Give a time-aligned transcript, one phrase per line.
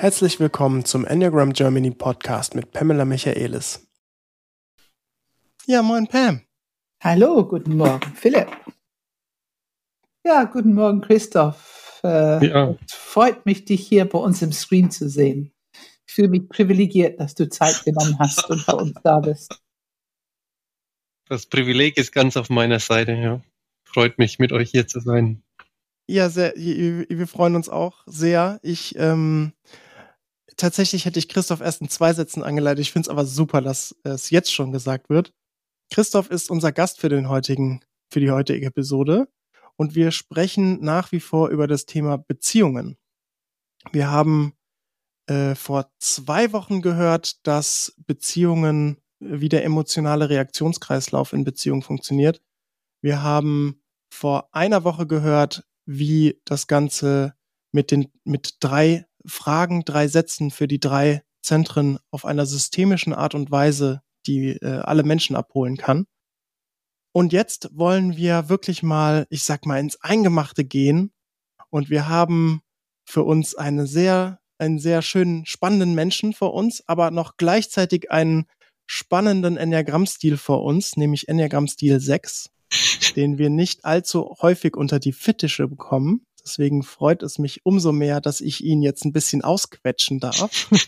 [0.00, 3.86] Herzlich willkommen zum Enneagram Germany Podcast mit Pamela Michaelis.
[5.66, 6.40] Ja, moin Pam.
[7.02, 8.48] Hallo, guten Morgen, Philipp.
[10.24, 12.00] Ja, guten Morgen, Christoph.
[12.02, 12.74] Äh, ja.
[12.88, 15.52] Freut mich, dich hier bei uns im Screen zu sehen.
[16.06, 19.54] Ich fühle mich privilegiert, dass du Zeit genommen hast und bei uns da bist.
[21.28, 23.42] Das Privileg ist ganz auf meiner Seite, ja.
[23.84, 25.42] Freut mich, mit euch hier zu sein.
[26.06, 28.60] Ja, sehr, wir freuen uns auch sehr.
[28.62, 29.52] Ich ähm,
[30.60, 32.80] tatsächlich hätte ich Christoph erst in zwei Sätzen angeleitet.
[32.80, 35.32] Ich finde es aber super, dass es jetzt schon gesagt wird.
[35.92, 37.80] Christoph ist unser Gast für den heutigen,
[38.12, 39.28] für die heutige Episode.
[39.76, 42.98] Und wir sprechen nach wie vor über das Thema Beziehungen.
[43.92, 44.52] Wir haben
[45.26, 52.42] äh, vor zwei Wochen gehört, dass Beziehungen, wie der emotionale Reaktionskreislauf in Beziehungen funktioniert.
[53.02, 53.82] Wir haben
[54.12, 57.34] vor einer Woche gehört, wie das Ganze
[57.72, 63.34] mit den, mit drei Fragen, drei Sätzen für die drei Zentren auf einer systemischen Art
[63.34, 66.06] und Weise, die äh, alle Menschen abholen kann.
[67.12, 71.12] Und jetzt wollen wir wirklich mal, ich sag mal, ins Eingemachte gehen.
[71.70, 72.62] Und wir haben
[73.04, 78.46] für uns eine sehr, einen sehr schönen, spannenden Menschen vor uns, aber noch gleichzeitig einen
[78.86, 82.50] spannenden Enneagrammstil vor uns, nämlich Enneagrammstil 6,
[83.16, 86.26] den wir nicht allzu häufig unter die Fittische bekommen.
[86.42, 90.68] Deswegen freut es mich umso mehr, dass ich ihn jetzt ein bisschen ausquetschen darf.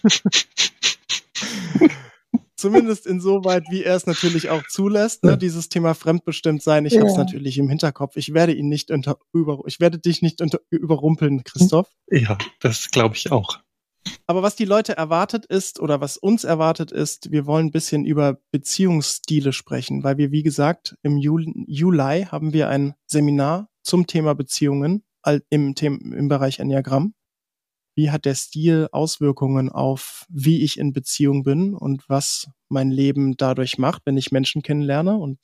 [2.57, 5.37] Zumindest insoweit, wie er es natürlich auch zulässt, ne?
[5.37, 6.87] dieses Thema fremdbestimmt sein.
[6.87, 7.01] Ich ja.
[7.01, 8.17] habe es natürlich im Hinterkopf.
[8.17, 11.89] Ich werde ihn nicht unter, über, ich werde dich nicht unter, überrumpeln, Christoph.
[12.09, 13.59] Ja, das glaube ich auch.
[14.27, 18.05] Aber was die Leute erwartet ist oder was uns erwartet ist, wir wollen ein bisschen
[18.05, 24.07] über Beziehungsstile sprechen, weil wir, wie gesagt, im Juli, Juli haben wir ein Seminar zum
[24.07, 25.05] Thema Beziehungen
[25.51, 27.15] im, im Bereich Enneagramm.
[27.95, 33.37] Wie hat der Stil Auswirkungen auf, wie ich in Beziehung bin und was mein Leben
[33.37, 35.17] dadurch macht, wenn ich Menschen kennenlerne?
[35.17, 35.39] Und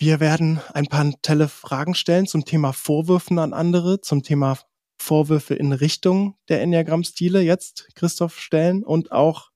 [0.00, 4.58] wir werden ein paar telle Fragen stellen zum Thema Vorwürfen an andere, zum Thema
[5.00, 9.50] Vorwürfe in Richtung der Enneagramm-Stile jetzt, Christoph, stellen und auch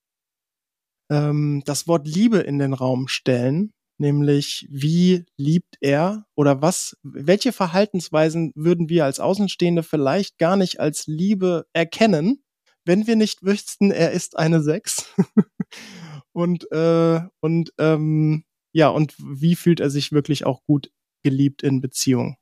[1.10, 7.52] ähm, das Wort Liebe in den Raum stellen, nämlich wie liebt er oder was, welche
[7.52, 12.42] Verhaltensweisen würden wir als Außenstehende vielleicht gar nicht als Liebe erkennen,
[12.84, 15.12] wenn wir nicht wüssten, er ist eine Sechs.
[16.32, 20.90] und äh, und ähm, ja, und wie fühlt er sich wirklich auch gut
[21.22, 22.36] geliebt in Beziehung?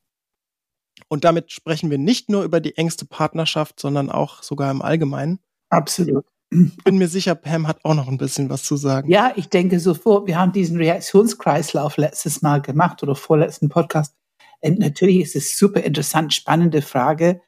[1.09, 5.41] Und damit sprechen wir nicht nur über die engste Partnerschaft, sondern auch sogar im Allgemeinen.
[5.71, 6.25] Absolut.
[6.50, 9.09] Bin mir sicher, Pam hat auch noch ein bisschen was zu sagen.
[9.09, 14.16] Ja, ich denke sofort, wir haben diesen Reaktionskreislauf letztes Mal gemacht oder vorletzten Podcast.
[14.60, 17.41] Und natürlich ist es super interessant, spannende Frage.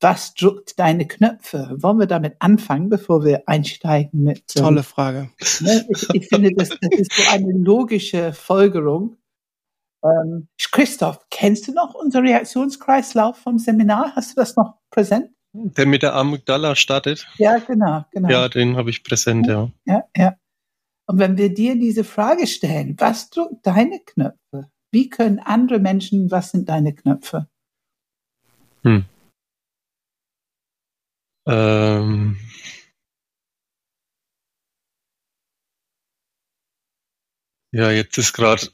[0.00, 1.74] Was drückt deine Knöpfe?
[1.78, 4.44] Wollen wir damit anfangen, bevor wir einsteigen mit?
[4.56, 5.30] Ähm, Tolle Frage.
[5.60, 9.16] Ne, ich, ich, finde, das, das, ist so eine logische Folgerung.
[10.04, 14.12] Ähm, Christoph, kennst du noch unseren Reaktionskreislauf vom Seminar?
[14.14, 15.30] Hast du das noch präsent?
[15.56, 17.28] Der mit der Amygdala startet?
[17.38, 18.28] Ja, genau, genau.
[18.28, 19.70] Ja, den habe ich präsent, ja.
[19.84, 20.34] Ja, ja.
[21.06, 24.70] Und wenn wir dir diese Frage stellen, was drückt deine Knöpfe?
[24.90, 27.46] Wie können andere Menschen, was sind deine Knöpfe?
[28.82, 29.04] Hm.
[31.46, 32.36] Ähm.
[37.72, 38.68] Ja, jetzt ist gerade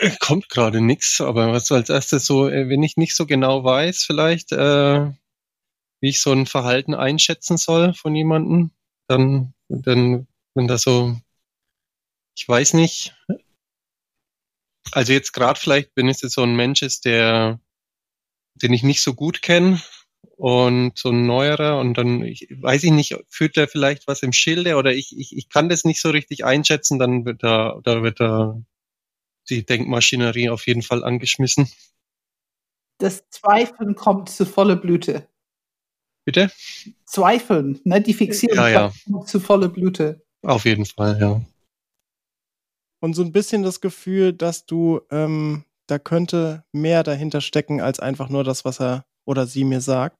[0.00, 3.64] äh, kommt gerade nichts, aber was als erstes so, äh, wenn ich nicht so genau
[3.64, 5.10] weiß, vielleicht, äh,
[6.00, 8.70] wie ich so ein Verhalten einschätzen soll von jemandem,
[9.08, 11.16] dann, dann, wenn das so,
[12.36, 13.14] ich weiß nicht.
[14.92, 17.60] Also jetzt gerade vielleicht, wenn es jetzt so ein Mensch ist, der,
[18.54, 19.80] den ich nicht so gut kenne
[20.36, 24.32] und so ein neuerer und dann, ich, weiß ich nicht, führt der vielleicht was im
[24.32, 28.02] Schilde oder ich, ich, ich kann das nicht so richtig einschätzen, dann wird da, da
[28.02, 28.60] wird da
[29.48, 31.70] die Denkmaschinerie auf jeden Fall angeschmissen.
[32.98, 35.28] Das Zweifeln kommt zu voller Blüte.
[36.26, 36.50] Bitte?
[37.04, 38.00] Zweifeln, ne?
[38.00, 38.92] die Fixierung ja, ja.
[39.26, 40.24] zu volle Blüte.
[40.42, 41.40] Auf jeden Fall, ja.
[43.00, 48.00] Und so ein bisschen das Gefühl, dass du, ähm, da könnte mehr dahinter stecken, als
[48.00, 50.16] einfach nur das, was er oder sie mir sagt.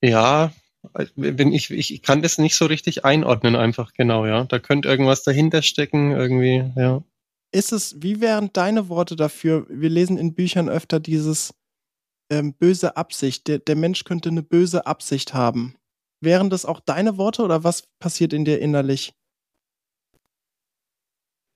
[0.00, 0.52] Ja,
[1.14, 4.44] wenn ich, ich kann das nicht so richtig einordnen, einfach genau, ja.
[4.44, 7.04] Da könnte irgendwas dahinter stecken, irgendwie, ja.
[7.52, 9.66] Ist es, wie wären deine Worte dafür?
[9.68, 11.52] Wir lesen in Büchern öfter dieses,
[12.32, 13.46] ähm, böse Absicht.
[13.46, 15.76] Der, der Mensch könnte eine böse Absicht haben.
[16.20, 19.12] Wären das auch deine Worte oder was passiert in dir innerlich?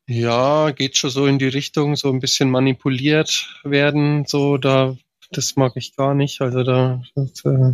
[0.08, 4.96] Ja, geht schon so in die Richtung, so ein bisschen manipuliert werden, so da,
[5.32, 6.40] das mag ich gar nicht.
[6.40, 7.72] Also da, das, äh,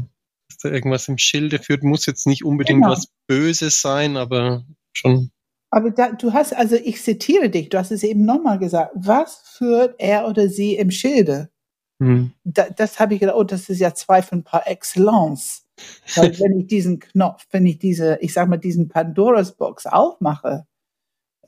[0.65, 1.83] irgendwas im Schilde führt.
[1.83, 2.93] Muss jetzt nicht unbedingt genau.
[2.93, 5.31] was Böses sein, aber schon.
[5.71, 8.93] Aber da, du hast, also ich zitiere dich, du hast es eben nochmal gesagt.
[8.95, 11.52] Was führt er oder sie im Schilde?
[12.01, 12.33] Hm.
[12.45, 15.67] Da, das habe ich gedacht, oh, das ist ja Zweifel par excellence.
[16.15, 20.67] Weil wenn ich diesen Knopf, wenn ich diese, ich sag mal, diesen Pandoras Box aufmache,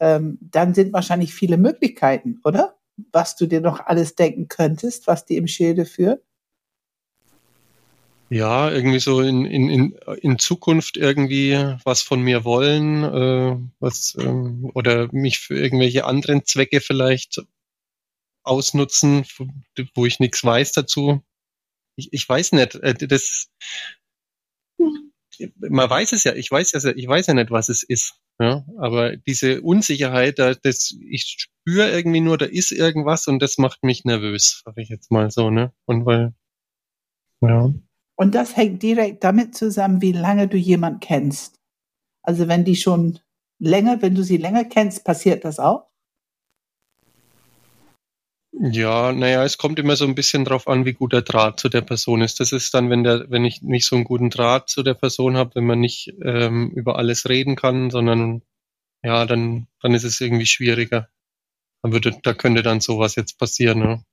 [0.00, 2.76] ähm, dann sind wahrscheinlich viele Möglichkeiten, oder?
[3.12, 6.22] Was du dir noch alles denken könntest, was die im Schilde führt.
[8.30, 14.16] Ja, irgendwie so in, in, in, in Zukunft irgendwie was von mir wollen, äh, was,
[14.18, 17.42] ähm, oder mich für irgendwelche anderen Zwecke vielleicht
[18.44, 19.24] ausnutzen,
[19.94, 21.22] wo ich nichts weiß dazu.
[21.96, 23.48] Ich, ich weiß nicht, äh, das,
[25.58, 28.20] man weiß es ja, ich weiß ja, ich weiß ja nicht, was es ist.
[28.40, 33.84] Ja, aber diese Unsicherheit, das, ich spüre irgendwie nur, da ist irgendwas und das macht
[33.84, 35.72] mich nervös, sage ich jetzt mal so, ne?
[35.84, 36.34] Und weil,
[37.40, 37.72] ja.
[38.16, 41.60] Und das hängt direkt damit zusammen, wie lange du jemand kennst.
[42.22, 43.20] Also wenn die schon
[43.60, 45.88] länger, wenn du sie länger kennst, passiert das auch?
[48.60, 51.68] Ja, naja, es kommt immer so ein bisschen drauf an, wie gut der Draht zu
[51.68, 52.38] der Person ist.
[52.38, 55.36] Das ist dann, wenn der, wenn ich nicht so einen guten Draht zu der Person
[55.36, 58.42] habe, wenn man nicht ähm, über alles reden kann, sondern
[59.02, 61.08] ja, dann, dann ist es irgendwie schwieriger.
[61.82, 63.78] Dann würde, da könnte dann sowas jetzt passieren.
[63.80, 64.04] Ne?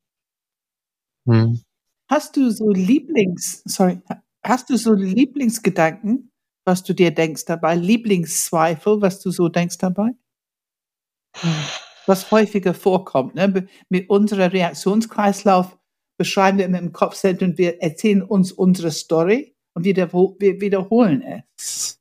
[1.27, 1.61] Hm.
[2.09, 4.01] Hast du so Lieblings, sorry,
[4.43, 6.31] hast du so Lieblingsgedanken,
[6.65, 7.75] was du dir denkst dabei?
[7.75, 10.11] Lieblingszweifel, was du so denkst dabei?
[12.07, 13.35] Was häufiger vorkommt.
[13.35, 13.67] Ne?
[13.89, 15.77] Mit unserem Reaktionskreislauf
[16.17, 21.99] beschreiben wir immer im Kopfzentrum, wir erzählen uns unsere Story und wir wiederholen es.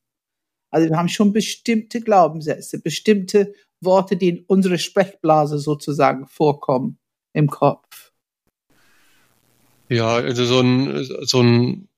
[0.71, 6.99] Also wir haben schon bestimmte Glaubenssätze, bestimmte Worte, die in unserer Sprechblase sozusagen vorkommen
[7.33, 8.13] im Kopf.
[9.89, 11.89] Ja, also so ein, so ein,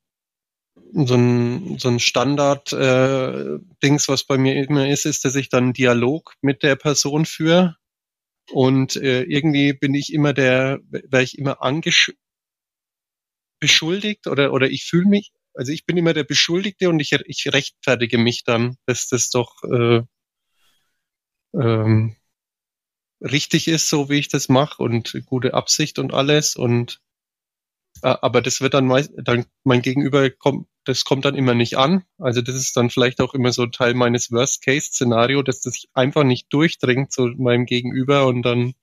[0.92, 5.64] so ein, so ein Standard-Dings, äh, was bei mir immer ist, ist, dass ich dann
[5.64, 7.76] einen Dialog mit der Person führe
[8.50, 12.12] und äh, irgendwie bin ich immer der, wäre ich immer angesch
[13.60, 17.52] beschuldigt oder, oder ich fühle mich, also ich bin immer der Beschuldigte und ich, ich
[17.52, 20.02] rechtfertige mich dann, dass das doch äh,
[21.54, 22.16] ähm,
[23.20, 26.56] richtig ist, so wie ich das mache und gute Absicht und alles.
[26.56, 27.00] Und
[28.02, 32.04] aber das wird dann meist, dann mein Gegenüber kommt, das kommt dann immer nicht an.
[32.18, 36.52] Also das ist dann vielleicht auch immer so Teil meines Worst-Case-Szenario, dass das einfach nicht
[36.52, 38.74] durchdringt zu meinem Gegenüber und dann.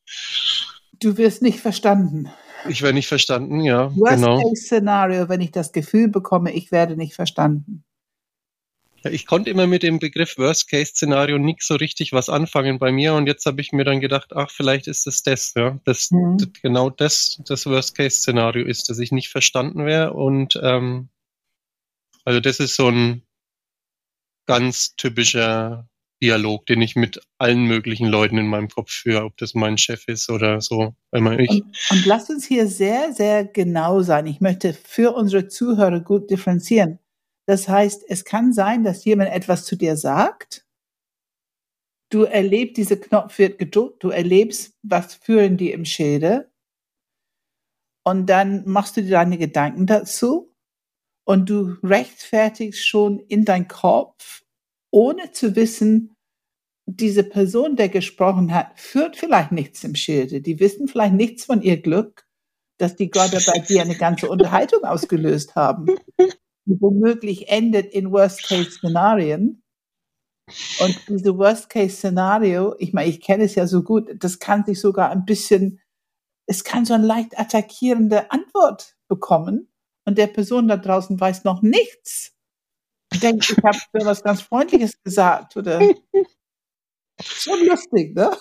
[1.00, 2.30] Du wirst nicht verstanden.
[2.68, 3.95] Ich werde nicht verstanden, ja.
[3.95, 5.30] Worst-Case-Szenario, genau.
[5.30, 7.83] wenn ich das Gefühl bekomme, ich werde nicht verstanden.
[9.03, 13.27] Ich konnte immer mit dem Begriff Worst-Case-Szenario nicht so richtig was anfangen bei mir und
[13.27, 16.37] jetzt habe ich mir dann gedacht, ach, vielleicht ist es das, ja, das, mhm.
[16.37, 21.09] das genau das das Worst-Case-Szenario ist, dass ich nicht verstanden wäre und ähm,
[22.25, 23.23] also das ist so ein
[24.45, 25.87] ganz typischer
[26.21, 30.07] Dialog, den ich mit allen möglichen Leuten in meinem Kopf führe, ob das mein Chef
[30.07, 30.93] ist oder so.
[31.11, 31.27] Und,
[31.91, 34.27] und lasst uns hier sehr, sehr genau sein.
[34.27, 36.99] Ich möchte für unsere Zuhörer gut differenzieren.
[37.49, 40.67] Das heißt, es kann sein, dass jemand etwas zu dir sagt.
[42.11, 46.51] Du erlebst, dieser Knopf wird gedruckt, du erlebst, was führen die im Schilde.
[48.05, 50.56] Und dann machst du dir deine Gedanken dazu
[51.25, 54.44] und du rechtfertigst schon in dein Kopf,
[54.91, 56.15] ohne zu wissen,
[56.85, 60.41] diese Person, der gesprochen hat, führt vielleicht nichts im Schilde.
[60.41, 62.27] Die wissen vielleicht nichts von ihr Glück,
[62.77, 65.87] dass die gerade bei dir eine ganze Unterhaltung ausgelöst haben
[66.69, 69.64] die womöglich endet in Worst-Case-Szenarien.
[70.80, 75.09] Und diese Worst-Case-Szenario, ich meine, ich kenne es ja so gut, das kann sich sogar
[75.09, 75.81] ein bisschen,
[76.47, 79.68] es kann so eine leicht attackierende Antwort bekommen
[80.06, 82.35] und der Person da draußen weiß noch nichts.
[83.11, 85.80] Ich denke, ich habe was ganz Freundliches gesagt oder
[87.21, 88.31] schon lustig, ne?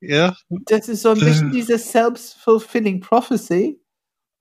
[0.00, 0.36] Ja.
[0.66, 3.80] Das ist so ein bisschen diese self-fulfilling prophecy.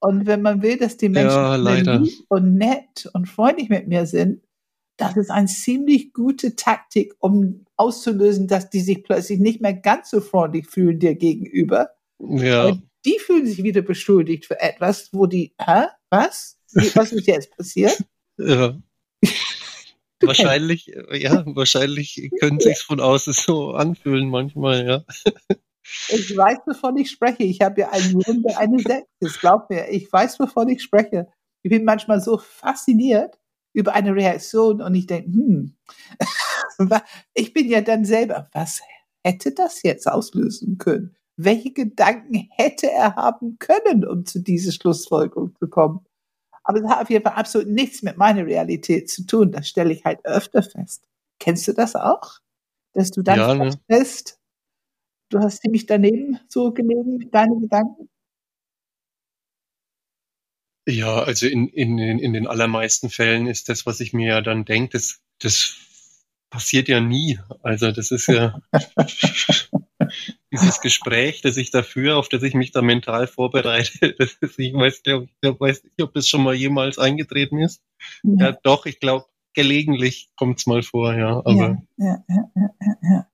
[0.05, 4.05] Und wenn man will, dass die Menschen ja, lieb und nett und freundlich mit mir
[4.05, 4.43] sind,
[4.97, 10.12] das ist eine ziemlich gute Taktik, um auszulösen, dass die sich plötzlich nicht mehr ganz
[10.12, 11.89] so freundlich fühlen dir gegenüber.
[12.19, 12.67] Ja.
[12.67, 16.59] Und die fühlen sich wieder beschuldigt für etwas, wo die, hä, was?
[16.93, 18.03] Was ist jetzt passiert?
[18.38, 18.77] Ja.
[20.21, 25.05] wahrscheinlich, ja, wahrscheinlich können sich von außen so anfühlen manchmal, ja.
[26.10, 27.44] Ich weiß, wovon ich spreche.
[27.44, 29.39] Ich habe ja einen der eine Sechs.
[29.39, 31.27] Glaub mir, ich weiß, wovon ich spreche.
[31.62, 33.39] Ich bin manchmal so fasziniert
[33.74, 35.75] über eine Reaktion und ich denke, hm,
[37.34, 38.82] ich bin ja dann selber, was
[39.24, 41.15] hätte das jetzt auslösen können?
[41.38, 46.06] welche Gedanken hätte er haben können, um zu dieser Schlussfolgerung zu kommen.
[46.63, 49.51] Aber das hat auf jeden Fall absolut nichts mit meiner Realität zu tun.
[49.51, 51.08] Das stelle ich halt öfter fest.
[51.39, 52.39] Kennst du das auch?
[52.94, 53.72] Dass du dann Ja, ne?
[53.72, 54.39] feststellst,
[55.29, 58.10] du hast ziemlich daneben so gelegen mit deinen Gedanken?
[60.88, 64.41] Ja, also in, in, den- in den allermeisten Fällen ist das, was ich mir ja
[64.41, 65.75] dann denke, das, das
[66.51, 67.39] passiert ja nie.
[67.63, 68.60] Also das ist ja
[70.51, 74.74] dieses Gespräch, das ich dafür, auf das ich mich da mental vorbereite, das ist, ich
[74.74, 77.82] weiß, glaub, ich weiß nicht, ob das schon mal jemals eingetreten ist.
[78.24, 81.38] Ja, doch, ich glaube, gelegentlich kommt's mal vor, ja.
[81.46, 83.27] Aber ja, ja, ja, ja, ja.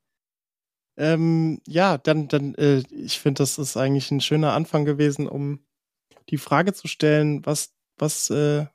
[0.97, 5.59] Ähm, ja, dann, dann, äh, ich finde, das ist eigentlich ein schöner Anfang gewesen, um
[6.29, 8.65] die Frage zu stellen, was, was, äh,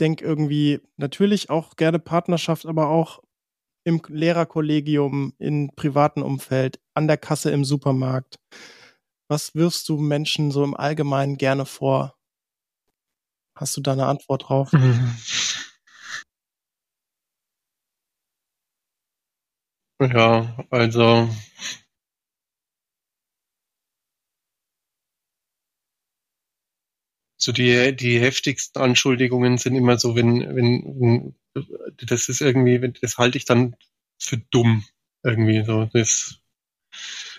[0.00, 3.22] denk irgendwie natürlich auch gerne Partnerschaft, aber auch
[3.84, 8.36] im Lehrerkollegium, im privaten Umfeld, an der Kasse im Supermarkt.
[9.28, 12.16] Was wirfst du Menschen so im Allgemeinen gerne vor?
[13.56, 14.70] Hast du da eine Antwort drauf?
[20.00, 21.28] ja, also
[27.38, 31.34] so die, die heftigsten Anschuldigungen sind immer so, wenn, wenn,
[32.06, 33.76] das ist irgendwie, das halte ich dann
[34.18, 34.84] für dumm.
[35.22, 35.86] Irgendwie so.
[35.92, 36.40] Das,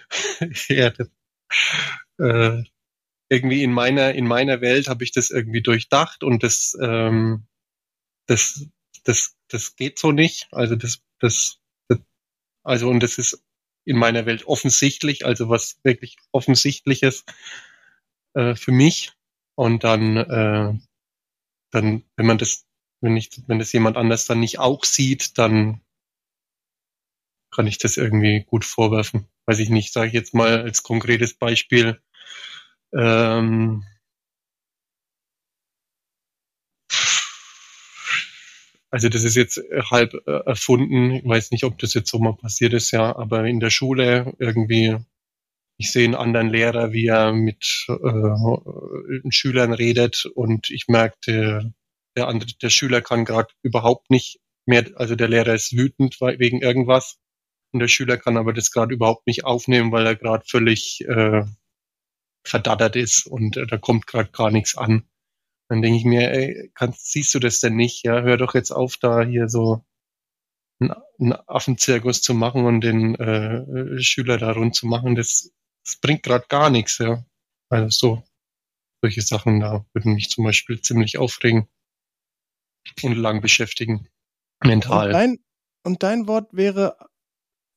[0.70, 1.10] ja, das,
[2.20, 2.64] äh,
[3.30, 7.48] irgendwie in meiner, in meiner Welt habe ich das irgendwie durchdacht und das, ähm,
[8.28, 8.68] das,
[9.04, 10.48] das, das geht so nicht.
[10.52, 11.60] Also das, das,
[12.68, 13.42] also und das ist
[13.86, 17.24] in meiner Welt offensichtlich, also was wirklich offensichtliches
[18.34, 19.14] äh, für mich.
[19.56, 20.74] Und dann, äh,
[21.72, 22.66] dann, wenn man das,
[23.02, 25.82] wenn ich, wenn das jemand anders dann nicht auch sieht, dann
[27.50, 29.28] kann ich das irgendwie gut vorwerfen.
[29.46, 32.02] Weiß ich nicht, sage ich jetzt mal als konkretes Beispiel.
[32.94, 33.86] Ähm,
[38.98, 39.62] also das ist jetzt
[39.92, 41.12] halb äh, erfunden.
[41.12, 44.34] Ich weiß nicht, ob das jetzt so mal passiert ist, ja, aber in der Schule
[44.40, 44.98] irgendwie,
[45.78, 51.72] ich sehe einen anderen Lehrer, wie er mit äh, Schülern redet und ich merke, der,
[52.16, 56.64] der andere, der Schüler kann gerade überhaupt nicht mehr, also der Lehrer ist wütend wegen
[56.64, 57.20] irgendwas
[57.74, 61.44] und der Schüler kann aber das gerade überhaupt nicht aufnehmen, weil er gerade völlig äh,
[62.44, 65.08] verdattert ist und äh, da kommt gerade gar nichts an.
[65.70, 68.04] Dann denke ich mir, ey, kannst, siehst du das denn nicht?
[68.06, 69.86] Ja, hör doch jetzt auf, da hier so
[70.80, 75.16] einen, Affenzirkus zu machen und den äh, Schüler da rund zu machen.
[75.16, 75.52] Das,
[75.84, 77.26] das bringt gerade gar nichts, ja.
[77.70, 78.24] Also so
[79.02, 81.68] solche Sachen da würden mich zum Beispiel ziemlich aufregen
[83.04, 84.08] und lang beschäftigen.
[84.62, 85.12] Und Mental.
[85.12, 85.38] dein,
[85.84, 86.98] und dein Wort wäre,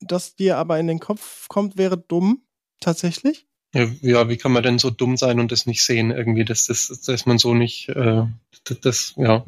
[0.00, 2.46] das dir aber in den Kopf kommt, wäre dumm,
[2.80, 3.49] tatsächlich?
[3.72, 6.10] Ja, wie kann man denn so dumm sein und das nicht sehen?
[6.10, 8.24] Irgendwie, dass das, dass man so nicht, äh,
[8.64, 9.44] das, das, ja.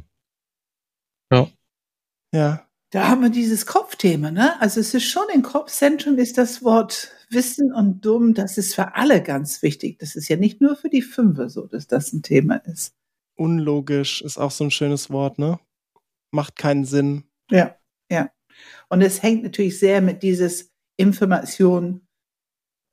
[1.32, 1.50] Ja.
[2.32, 2.68] Ja.
[2.90, 4.60] Da haben wir dieses Kopfthema, ne?
[4.60, 8.94] Also es ist schon im Kopfzentrum ist das Wort Wissen und Dumm, das ist für
[8.96, 9.98] alle ganz wichtig.
[9.98, 12.94] Das ist ja nicht nur für die Fünfe so, dass das ein Thema ist.
[13.34, 15.58] Unlogisch ist auch so ein schönes Wort, ne?
[16.32, 17.24] Macht keinen Sinn.
[17.50, 17.76] Ja,
[18.10, 18.30] ja.
[18.90, 22.06] Und es hängt natürlich sehr mit dieses Information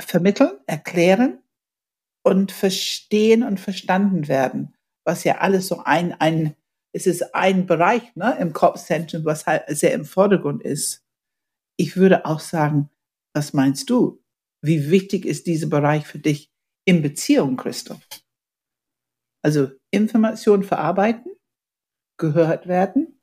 [0.01, 1.39] vermitteln, erklären
[2.23, 4.75] und verstehen und verstanden werden,
[5.05, 6.55] was ja alles so ein, ein,
[6.93, 11.05] es ist ein Bereich ne, im Kopfzentrum, was halt sehr im Vordergrund ist.
[11.77, 12.89] Ich würde auch sagen,
[13.33, 14.21] was meinst du?
[14.61, 16.51] Wie wichtig ist dieser Bereich für dich
[16.85, 18.01] in Beziehung, Christoph?
[19.41, 21.31] Also Information verarbeiten,
[22.17, 23.21] gehört werden,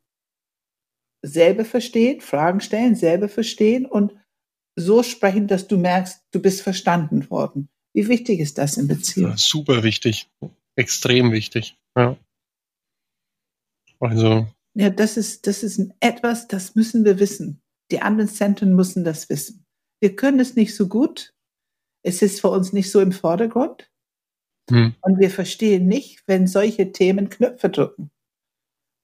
[1.22, 4.14] selber verstehen, Fragen stellen, selber verstehen und
[4.78, 7.68] so sprechen, dass du merkst, du bist verstanden worden.
[7.94, 9.30] Wie wichtig ist das in Beziehung?
[9.30, 10.28] Ja, super wichtig.
[10.76, 11.78] Extrem wichtig.
[11.96, 12.16] Ja.
[14.00, 17.62] Also, Ja, das ist, das ist etwas, das müssen wir wissen.
[17.90, 19.64] Die anderen Zentren müssen das wissen.
[20.00, 21.34] Wir können es nicht so gut.
[22.04, 23.90] Es ist für uns nicht so im Vordergrund.
[24.70, 28.10] hm, Und wir verstehen nicht, wenn solche Themen Knöpfe drücken.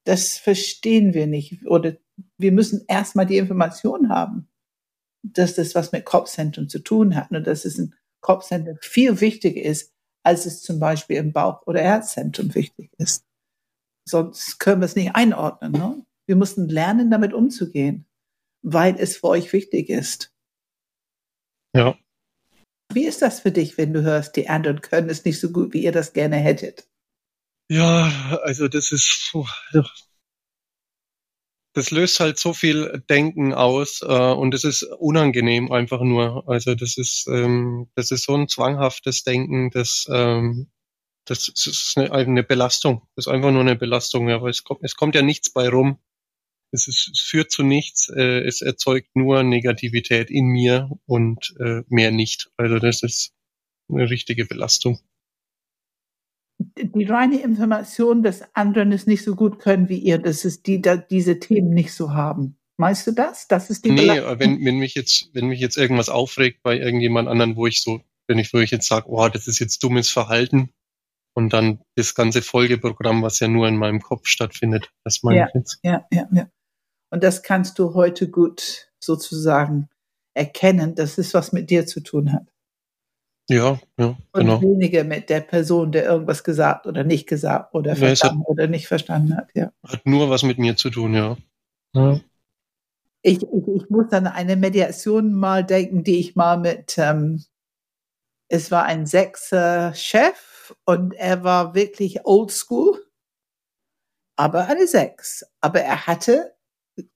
[0.05, 1.65] Das verstehen wir nicht.
[1.67, 1.97] Oder
[2.37, 4.49] wir müssen erstmal die Information haben,
[5.23, 9.61] dass das was mit Kopfzentrum zu tun hat und dass es ein Kopfzentrum viel wichtiger
[9.61, 9.93] ist,
[10.25, 13.25] als es zum Beispiel im Bauch- oder Herzzentrum wichtig ist.
[14.09, 15.73] Sonst können wir es nicht einordnen.
[15.73, 16.05] Ne?
[16.27, 18.07] Wir mussten lernen, damit umzugehen,
[18.63, 20.33] weil es für euch wichtig ist.
[21.75, 21.97] ja.
[22.95, 25.73] Wie ist das für dich, wenn du hörst, die anderen können es nicht so gut,
[25.73, 26.87] wie ihr das gerne hättet?
[27.71, 29.33] Ja, also das ist.
[31.75, 36.49] Das löst halt so viel Denken aus äh, und es ist unangenehm einfach nur.
[36.49, 40.71] Also das ist ähm, das ist so ein zwanghaftes Denken, das ähm,
[41.25, 43.03] das ist eine, eine Belastung.
[43.17, 45.69] Das ist einfach nur eine Belastung, ja, weil es kommt es kommt ja nichts bei
[45.69, 45.99] rum.
[46.75, 48.09] Es, ist, es führt zu nichts.
[48.09, 52.51] Äh, es erzeugt nur Negativität in mir und äh, mehr nicht.
[52.57, 53.35] Also das ist
[53.89, 55.01] eine richtige Belastung
[56.79, 60.81] die reine Information, dass anderen es nicht so gut können wie ihr, dass es die
[60.81, 62.57] da diese Themen nicht so haben.
[62.77, 63.49] Meinst du das?
[63.49, 67.29] Das ist die Nee, wenn, wenn mich jetzt, wenn mich jetzt irgendwas aufregt bei irgendjemand
[67.29, 70.11] anderen, wo ich so, wenn ich, wo ich jetzt sage, oh, das ist jetzt dummes
[70.11, 70.71] Verhalten,
[71.35, 75.47] und dann das ganze Folgeprogramm, was ja nur in meinem Kopf stattfindet, das meine ja,
[75.49, 75.79] ich jetzt.
[75.83, 76.51] Ja, ja, ja.
[77.11, 79.89] Und das kannst du heute gut sozusagen
[80.35, 82.52] erkennen, dass es was mit dir zu tun hat.
[83.49, 84.57] Ja, ja, genau.
[84.57, 88.49] Und weniger mit der Person, der irgendwas gesagt oder nicht gesagt oder verstanden ja, hat,
[88.49, 89.73] oder nicht verstanden hat, ja.
[89.87, 91.37] Hat nur was mit mir zu tun, ja.
[91.95, 92.21] ja.
[93.23, 97.45] Ich, ich, ich muss an eine Mediation mal denken, die ich mal mit, ähm,
[98.49, 103.05] es war ein Sechser Chef und er war wirklich oldschool,
[104.37, 105.45] aber eine Sechs.
[105.61, 106.55] Aber er hatte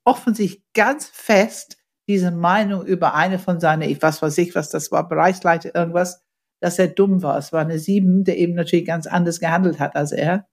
[0.05, 1.79] offensichtlich ganz fest
[2.09, 6.23] diese Meinung über eine von seinen, ich was weiß ich, was das war, Bereichsleiter, irgendwas,
[6.61, 7.39] dass er dumm war.
[7.39, 10.49] Es war eine Sieben, der eben natürlich ganz anders gehandelt hat als er.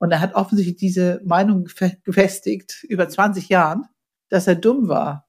[0.00, 1.68] Und er hat offensichtlich diese Meinung
[2.04, 3.86] gefestigt über 20 Jahren,
[4.30, 5.28] dass er dumm war.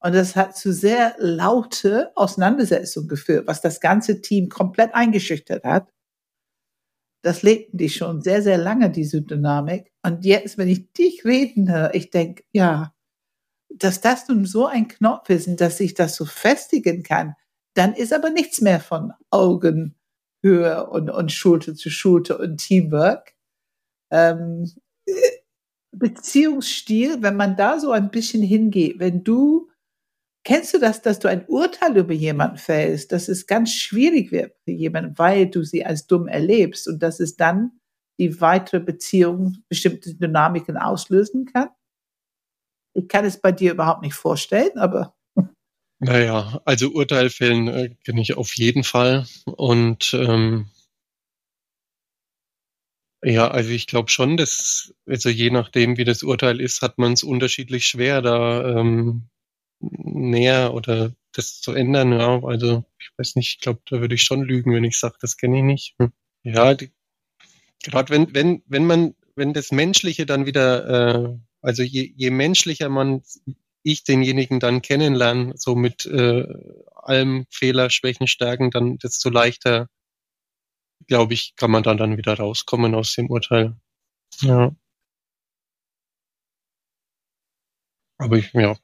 [0.00, 5.92] Und das hat zu sehr laute Auseinandersetzungen geführt, was das ganze Team komplett eingeschüchtert hat.
[7.22, 9.90] Das lebten die schon sehr, sehr lange, diese Dynamik.
[10.04, 12.94] Und jetzt, wenn ich dich reden höre, ich denke, ja,
[13.68, 17.34] dass das nun so ein Knopf ist und dass ich das so festigen kann,
[17.74, 23.34] dann ist aber nichts mehr von Augenhöhe und, und Schulter zu Schulter und Teamwork.
[24.10, 24.66] Ähm,
[25.92, 29.68] Beziehungsstil, wenn man da so ein bisschen hingeht, wenn du,
[30.44, 34.54] kennst du das, dass du ein Urteil über jemanden fällst, dass es ganz schwierig wird
[34.64, 37.72] für jemanden, weil du sie als dumm erlebst und dass es dann
[38.18, 41.68] die weitere Beziehung bestimmte Dynamiken auslösen kann?
[42.98, 45.14] Ich kann es bei dir überhaupt nicht vorstellen, aber.
[46.00, 49.26] Naja, also Urteilfällen äh, kenne ich auf jeden Fall.
[49.44, 50.68] Und ähm,
[53.22, 57.12] ja, also ich glaube schon, dass, also je nachdem, wie das Urteil ist, hat man
[57.12, 59.28] es unterschiedlich schwer, da ähm,
[59.80, 62.12] näher oder das zu ändern.
[62.12, 65.16] Ja, also ich weiß nicht, ich glaube, da würde ich schon lügen, wenn ich sage,
[65.20, 65.94] das kenne ich nicht.
[65.98, 66.12] Hm.
[66.42, 66.74] Ja,
[67.82, 72.88] gerade wenn, wenn, wenn man, wenn das Menschliche dann wieder äh, also je, je menschlicher
[72.88, 73.22] man
[73.82, 76.46] ich denjenigen dann kennenlerne, so mit äh,
[76.94, 79.88] allem Fehler, Schwächen, Stärken, dann desto leichter,
[81.06, 83.76] glaube ich, kann man dann, dann wieder rauskommen aus dem Urteil.
[84.40, 84.74] Ja.
[88.18, 88.76] Aber ich, ja.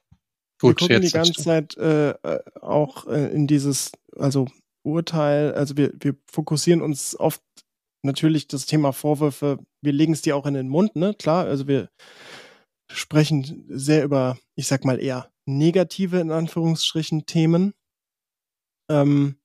[0.59, 4.47] Gut, wir gucken die ganze Zeit äh, äh, auch äh, in dieses, also
[4.83, 7.43] Urteil, also wir, wir fokussieren uns oft
[8.01, 11.13] natürlich das Thema Vorwürfe, wir legen es dir auch in den Mund, ne?
[11.15, 11.89] Klar, also wir
[12.91, 17.73] sprechen sehr über, ich sag mal eher negative in Anführungsstrichen Themen.
[18.89, 19.37] Ähm,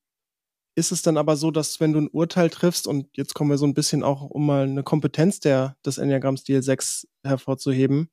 [0.75, 3.57] ist es dann aber so, dass wenn du ein Urteil triffst, und jetzt kommen wir
[3.57, 8.09] so ein bisschen auch, um mal eine Kompetenz der, des Enneagramm-Stil 6 hervorzuheben,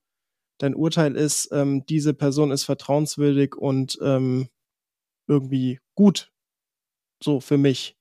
[0.58, 4.48] dein Urteil ist, ähm, diese Person ist vertrauenswürdig und ähm,
[5.28, 6.32] irgendwie gut,
[7.22, 7.96] so für mich,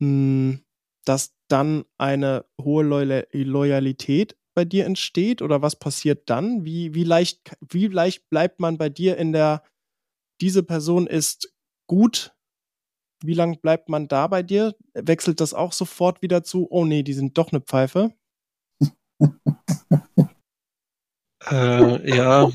[0.00, 0.64] hm,
[1.04, 6.64] dass dann eine hohe Loyalität bei dir entsteht oder was passiert dann?
[6.64, 9.62] Wie, wie, leicht, wie leicht bleibt man bei dir in der,
[10.40, 11.54] diese Person ist
[11.86, 12.34] gut?
[13.22, 14.74] Wie lang bleibt man da bei dir?
[14.94, 18.12] Wechselt das auch sofort wieder zu, oh nee, die sind doch eine Pfeife?
[21.48, 22.50] äh, ja,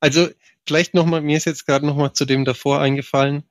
[0.00, 0.28] also
[0.66, 3.44] vielleicht nochmal, mir ist jetzt gerade nochmal zu dem davor eingefallen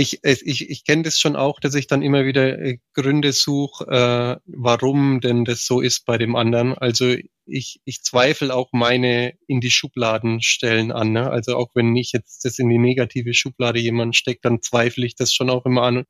[0.00, 3.84] ich, ich, ich kenne das schon auch, dass ich dann immer wieder äh, Gründe suche,
[3.86, 6.72] äh, warum denn das so ist bei dem anderen.
[6.72, 11.12] Also ich, ich zweifle auch meine in die Schubladen stellen an.
[11.12, 11.30] Ne?
[11.30, 15.16] Also auch wenn ich jetzt das in die negative Schublade jemand steckt, dann zweifle ich
[15.16, 16.04] das schon auch immer an.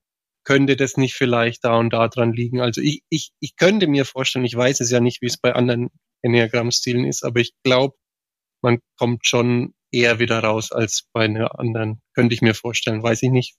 [0.44, 2.60] Könnte das nicht vielleicht da und da dran liegen?
[2.60, 5.54] Also ich, ich, ich könnte mir vorstellen, ich weiß es ja nicht, wie es bei
[5.54, 5.90] anderen
[6.22, 7.96] Enneagramm-Stilen ist, aber ich glaube,
[8.62, 12.00] man kommt schon eher wieder raus als bei einer anderen.
[12.14, 13.56] Könnte ich mir vorstellen, weiß ich nicht.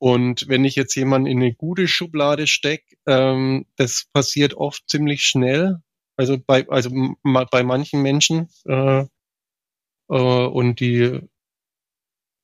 [0.00, 5.24] Und wenn ich jetzt jemanden in eine gute Schublade stecke, ähm, das passiert oft ziemlich
[5.24, 5.82] schnell.
[6.16, 6.90] Also bei, also
[7.22, 8.48] bei manchen Menschen.
[8.64, 9.04] Äh,
[10.08, 11.20] äh, und die,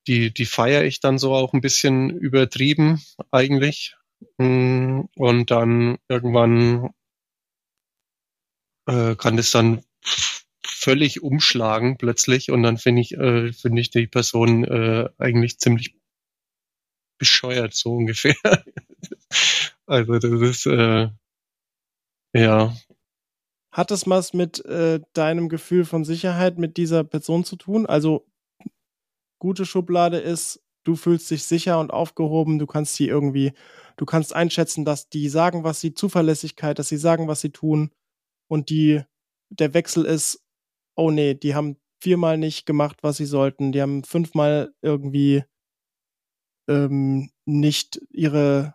[0.07, 3.97] die, die feiere ich dann so auch ein bisschen übertrieben eigentlich.
[4.37, 6.91] Mm, und dann irgendwann
[8.87, 9.83] äh, kann das dann
[10.63, 15.97] völlig umschlagen plötzlich und dann finde ich, äh, finde ich die Person äh, eigentlich ziemlich
[17.19, 18.37] bescheuert, so ungefähr.
[19.87, 21.09] also das ist äh,
[22.35, 22.77] ja.
[23.73, 27.87] Hat das was mit äh, deinem Gefühl von Sicherheit mit dieser Person zu tun?
[27.87, 28.27] Also
[29.39, 33.53] gute Schublade ist, du fühlst dich sicher und aufgehoben, du kannst sie irgendwie,
[33.97, 37.91] du kannst einschätzen, dass die sagen, was sie Zuverlässigkeit, dass sie sagen, was sie tun
[38.49, 39.03] und die
[39.51, 40.43] der Wechsel ist,
[40.97, 45.45] oh nee, die haben viermal nicht gemacht, was sie sollten, die haben fünfmal irgendwie
[46.69, 48.75] ähm, nicht ihre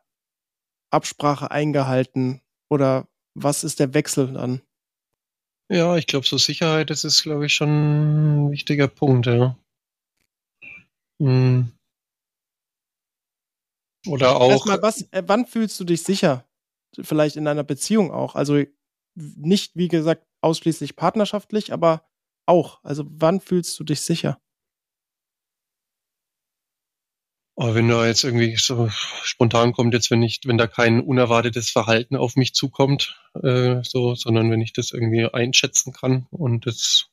[0.89, 4.61] Absprache eingehalten oder was ist der Wechsel dann?
[5.69, 9.57] Ja, ich glaube, so Sicherheit, das ist, glaube ich, schon ein wichtiger Punkt, ja.
[11.19, 11.71] Hm.
[14.07, 14.49] Oder auch.
[14.49, 16.45] Erstmal, was, äh, wann fühlst du dich sicher?
[16.99, 18.35] Vielleicht in einer Beziehung auch.
[18.35, 18.63] Also
[19.15, 22.05] nicht, wie gesagt, ausschließlich partnerschaftlich, aber
[22.45, 22.83] auch.
[22.83, 24.41] Also wann fühlst du dich sicher?
[27.55, 28.89] Aber wenn da jetzt irgendwie so
[29.23, 34.15] spontan kommt, jetzt wenn ich, wenn da kein unerwartetes Verhalten auf mich zukommt, äh, so,
[34.15, 37.09] sondern wenn ich das irgendwie einschätzen kann und das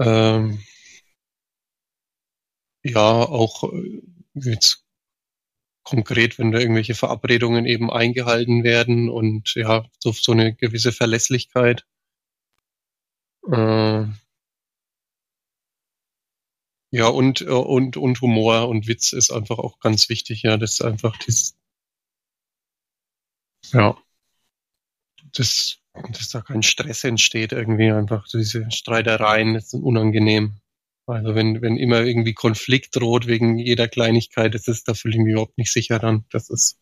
[0.00, 0.62] ähm,
[2.84, 4.02] ja auch äh,
[4.34, 4.84] jetzt
[5.84, 11.84] konkret, wenn da irgendwelche Verabredungen eben eingehalten werden und ja, so, so eine gewisse Verlässlichkeit.
[13.50, 14.06] Äh,
[16.92, 20.58] ja, und, äh, und, und Humor und Witz ist einfach auch ganz wichtig, ja.
[20.58, 21.56] Das ist einfach dieses,
[23.72, 23.96] ja,
[25.34, 30.60] das, dass da kein Stress entsteht, irgendwie einfach diese Streitereien, das sind unangenehm.
[31.06, 35.20] Also wenn, wenn immer irgendwie Konflikt droht wegen jeder Kleinigkeit, das ist, da fühle ich
[35.22, 36.26] mich überhaupt nicht sicher dann.
[36.30, 36.78] Das ist.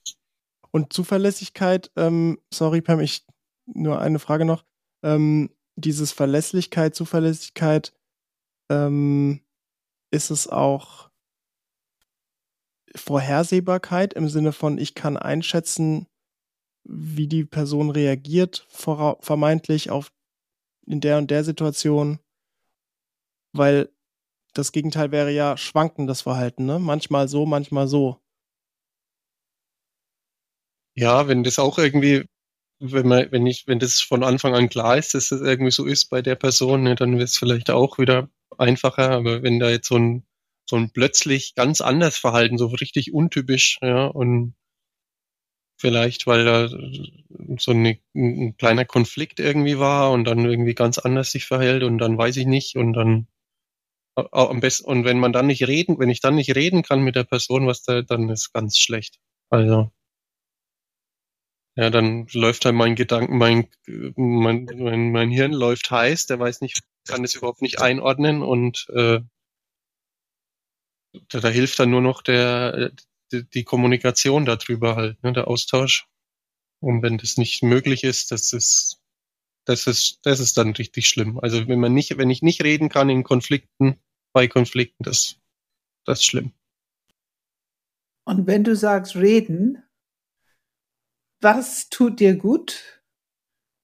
[0.73, 3.25] Und Zuverlässigkeit, ähm, sorry Pam, ich
[3.67, 4.65] nur eine Frage noch.
[5.05, 7.95] Ähm, dieses Verlässlichkeit, Zuverlässigkeit,
[8.71, 9.41] ähm,
[10.11, 11.11] ist es auch
[12.95, 16.07] Vorhersehbarkeit im Sinne von, ich kann einschätzen,
[16.85, 20.13] wie die Person reagiert, vermeintlich auf
[20.87, 22.19] in der und der Situation,
[23.53, 23.91] weil
[24.55, 26.81] das Gegenteil wäre ja schwankendes Verhalten, ne?
[26.81, 28.21] Manchmal so, manchmal so.
[30.97, 32.27] Ja, wenn das auch irgendwie,
[32.81, 35.87] wenn man, wenn ich, wenn das von Anfang an klar ist, dass das irgendwie so
[35.87, 39.71] ist bei der Person, ne, dann wird es vielleicht auch wieder einfacher, aber wenn da
[39.71, 40.25] jetzt so ein,
[40.69, 44.55] so ein plötzlich ganz anders Verhalten, so richtig untypisch, ja, und
[45.79, 46.69] vielleicht, weil da
[47.59, 51.99] so eine, ein kleiner Konflikt irgendwie war und dann irgendwie ganz anders sich verhält und
[51.99, 53.27] dann weiß ich nicht und dann
[54.17, 57.17] am besten, und wenn man dann nicht reden, wenn ich dann nicht reden kann mit
[57.17, 59.19] der Person, was da, dann ist ganz schlecht.
[59.51, 59.91] Also,
[61.77, 63.69] ja, dann läuft halt mein Gedanken, mein,
[64.17, 66.81] mein, mein, mein Hirn läuft heiß, der weiß nicht,
[67.11, 69.21] kann es überhaupt nicht einordnen und äh,
[71.29, 72.93] da, da hilft dann nur noch der
[73.33, 76.09] die, die Kommunikation darüber halt, ne, der Austausch.
[76.81, 79.01] Und wenn das nicht möglich ist, das ist
[79.67, 81.39] das ist das ist dann richtig schlimm.
[81.39, 84.01] Also wenn man nicht, wenn ich nicht reden kann in Konflikten,
[84.33, 85.37] bei Konflikten, das
[86.05, 86.53] das ist schlimm.
[88.25, 89.83] Und wenn du sagst reden,
[91.41, 93.03] was tut dir gut?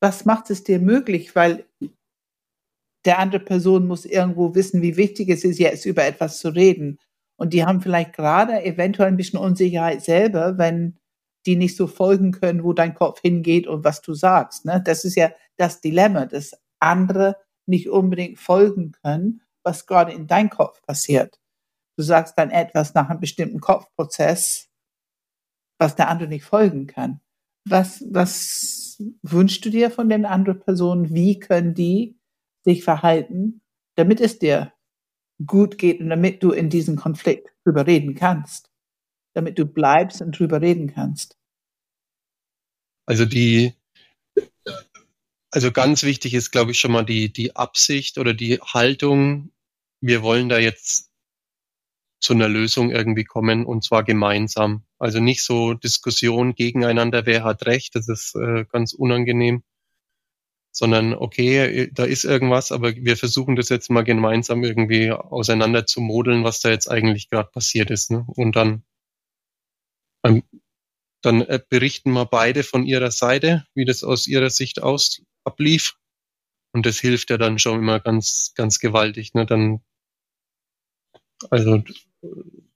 [0.01, 1.35] Was macht es dir möglich?
[1.35, 1.67] Weil
[3.07, 6.99] der andere Person muss irgendwo wissen, wie wichtig es ist, jetzt über etwas zu reden.
[7.37, 10.99] Und die haben vielleicht gerade eventuell ein bisschen Unsicherheit selber, wenn
[11.47, 14.65] die nicht so folgen können, wo dein Kopf hingeht und was du sagst.
[14.65, 14.83] Ne?
[14.85, 20.51] Das ist ja das Dilemma, dass andere nicht unbedingt folgen können, was gerade in deinem
[20.51, 21.41] Kopf passiert.
[21.97, 24.69] Du sagst dann etwas nach einem bestimmten Kopfprozess,
[25.79, 27.21] was der andere nicht folgen kann.
[27.69, 31.13] Was, was wünschst du dir von den anderen Personen?
[31.15, 32.19] Wie können die
[32.67, 33.63] sich verhalten,
[33.95, 34.73] damit es dir
[35.47, 38.71] gut geht und damit du in diesem Konflikt drüber reden kannst,
[39.35, 41.39] damit du bleibst und drüber reden kannst.
[43.07, 43.75] Also die,
[45.51, 49.53] also ganz wichtig ist, glaube ich, schon mal die, die Absicht oder die Haltung.
[50.01, 51.11] Wir wollen da jetzt
[52.19, 54.85] zu einer Lösung irgendwie kommen und zwar gemeinsam.
[54.99, 59.63] Also nicht so Diskussion gegeneinander, wer hat recht, das ist äh, ganz unangenehm,
[60.77, 66.03] sondern okay, da ist irgendwas, aber wir versuchen das jetzt mal gemeinsam irgendwie auseinander zu
[66.03, 68.11] modeln, was da jetzt eigentlich gerade passiert ist.
[68.11, 68.27] Ne?
[68.27, 68.85] Und dann,
[70.23, 70.43] ähm,
[71.23, 75.95] dann äh, berichten wir beide von ihrer Seite, wie das aus ihrer Sicht aus ablief.
[76.75, 79.33] Und das hilft ja dann schon immer ganz, ganz gewaltig.
[79.33, 79.47] Ne?
[79.47, 79.81] Dann,
[81.49, 81.83] also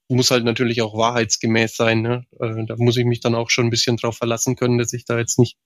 [0.09, 2.01] muss halt natürlich auch wahrheitsgemäß sein.
[2.01, 2.25] Ne?
[2.39, 5.05] Also, da muss ich mich dann auch schon ein bisschen drauf verlassen können, dass ich
[5.05, 5.59] da jetzt nicht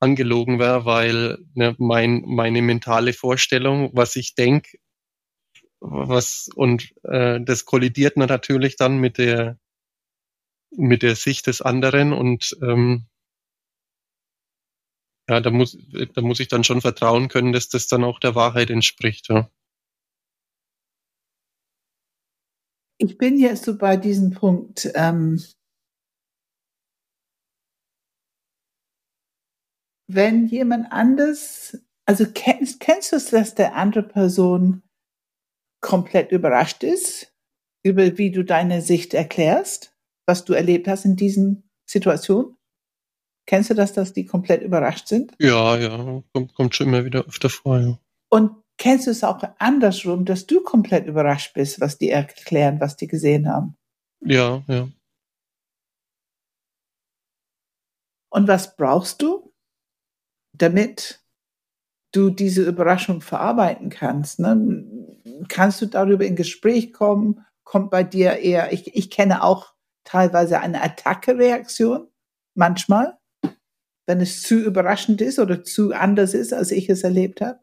[0.00, 4.78] angelogen wäre, weil ne, mein, meine mentale Vorstellung, was ich denke,
[5.80, 9.58] was und äh, das kollidiert natürlich dann mit der
[10.70, 13.06] mit der Sicht des anderen und ähm,
[15.28, 15.76] ja, da muss
[16.14, 19.28] da muss ich dann schon vertrauen können, dass das dann auch der Wahrheit entspricht.
[19.28, 19.50] Ja.
[22.98, 24.90] Ich bin jetzt so bei diesem Punkt.
[24.94, 25.42] Ähm,
[30.06, 34.82] wenn jemand anders, also kennst, kennst du es, dass der andere Person
[35.80, 37.34] komplett überrascht ist
[37.84, 39.94] über wie du deine Sicht erklärst,
[40.26, 42.56] was du erlebt hast in diesen Situationen?
[43.46, 45.34] Kennst du das, dass die komplett überrascht sind?
[45.38, 47.78] Ja, ja, kommt, kommt schon immer wieder öfter vor.
[47.78, 47.98] Ja.
[48.30, 52.96] Und kennst du es auch andersrum, dass du komplett überrascht bist, was die erklären, was
[52.96, 53.76] die gesehen haben?
[54.20, 54.88] Ja, ja.
[58.30, 59.52] Und was brauchst du,
[60.54, 61.22] damit
[62.12, 64.38] du diese Überraschung verarbeiten kannst?
[64.38, 64.84] Ne?
[65.48, 67.44] Kannst du darüber in Gespräch kommen?
[67.64, 72.08] Kommt bei dir eher, ich, ich kenne auch teilweise eine Attacke-Reaktion,
[72.54, 73.18] manchmal,
[74.06, 77.60] wenn es zu überraschend ist oder zu anders ist, als ich es erlebt habe.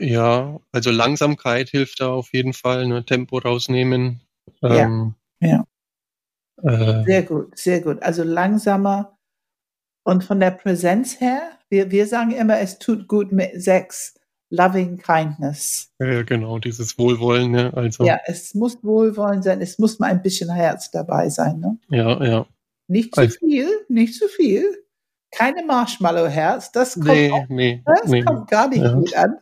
[0.00, 3.04] Ja, also Langsamkeit hilft da auf jeden Fall, ne?
[3.04, 4.20] Tempo rausnehmen.
[4.62, 5.64] Ähm, ja.
[6.62, 6.62] ja.
[6.62, 8.02] Äh, sehr gut, sehr gut.
[8.02, 9.17] Also langsamer
[10.08, 14.14] und von der Präsenz her, wir, wir sagen immer, es tut gut mit sechs.
[14.50, 15.92] Loving Kindness.
[15.98, 17.70] Ja, genau, dieses Wohlwollen, ne?
[17.74, 18.06] Also.
[18.06, 21.78] Ja, es muss Wohlwollen sein, es muss mal ein bisschen Herz dabei sein, ne?
[21.90, 22.46] Ja, ja.
[22.86, 24.64] Nicht zu also, viel, nicht zu viel.
[25.30, 28.22] Keine Marshmallow-Herz, das kommt, nee, auch, nee, das nee.
[28.22, 28.94] kommt gar nicht ja.
[28.94, 29.36] gut an.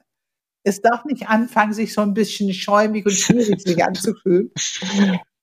[0.65, 4.51] Es darf nicht anfangen, sich so ein bisschen schäumig und schwierig sich anzufühlen.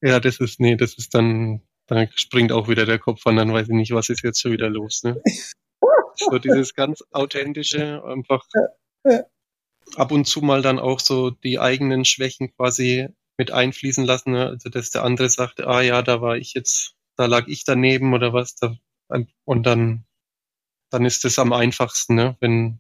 [0.02, 3.54] Ja, das ist, nee, das ist dann, da springt auch wieder der Kopf an, dann
[3.54, 5.22] weiß ich nicht, was ist jetzt schon wieder los, ne?
[6.16, 8.46] so dieses ganz authentische, einfach
[9.96, 14.48] ab und zu mal dann auch so die eigenen Schwächen quasi mit einfließen lassen, ne?
[14.48, 18.14] also dass der andere sagt, ah ja, da war ich jetzt, da lag ich daneben
[18.14, 18.76] oder was, da,
[19.46, 20.06] und dann,
[20.92, 22.38] dann ist es am einfachsten, ne?
[22.40, 22.80] wenn,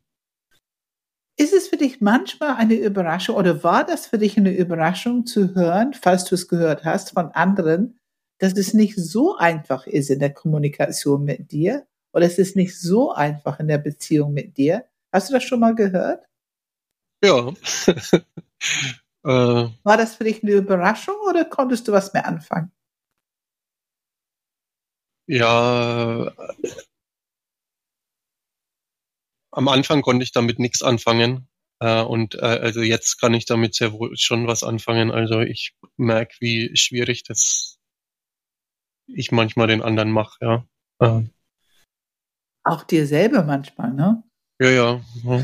[1.35, 5.55] ist es für dich manchmal eine Überraschung oder war das für dich eine Überraschung zu
[5.55, 7.99] hören, falls du es gehört hast von anderen,
[8.43, 12.77] dass es nicht so einfach ist in der Kommunikation mit dir oder es ist nicht
[12.77, 14.85] so einfach in der Beziehung mit dir?
[15.13, 16.25] Hast du das schon mal gehört?
[17.23, 17.47] Ja.
[19.23, 22.71] äh, war das für dich eine Überraschung oder konntest du was mehr anfangen?
[25.25, 26.33] Ja,
[29.51, 31.47] am Anfang konnte ich damit nichts anfangen.
[31.79, 35.11] Äh, und äh, also jetzt kann ich damit sehr wohl schon was anfangen.
[35.11, 37.79] Also ich merke, wie schwierig das
[39.07, 40.67] ich manchmal den anderen mache, ja.
[40.99, 41.23] Äh.
[42.63, 44.23] Auch dir selber manchmal, ne?
[44.61, 45.01] Ja, ja.
[45.23, 45.43] ja.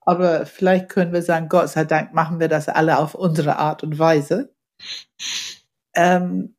[0.00, 3.82] Aber vielleicht können wir sagen, Gott sei Dank machen wir das alle auf unsere Art
[3.82, 4.54] und Weise.
[5.94, 6.56] Ähm,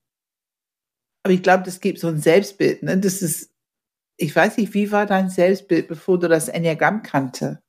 [1.24, 2.84] aber ich glaube, das gibt so ein Selbstbild.
[2.84, 2.98] Ne?
[3.00, 3.50] Das ist
[4.20, 7.64] ich weiß nicht, wie war dein Selbstbild, bevor du das Enneagramm kannte?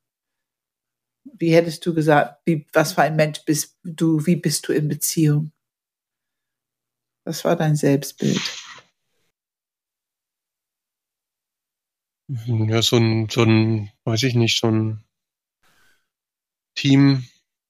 [1.23, 4.87] Wie hättest du gesagt, wie, was für ein Mensch bist du, wie bist du in
[4.87, 5.53] Beziehung?
[7.25, 8.41] Was war dein Selbstbild?
[12.47, 15.03] Ja, so ein, so ein, weiß ich nicht, so ein
[16.75, 17.25] Team,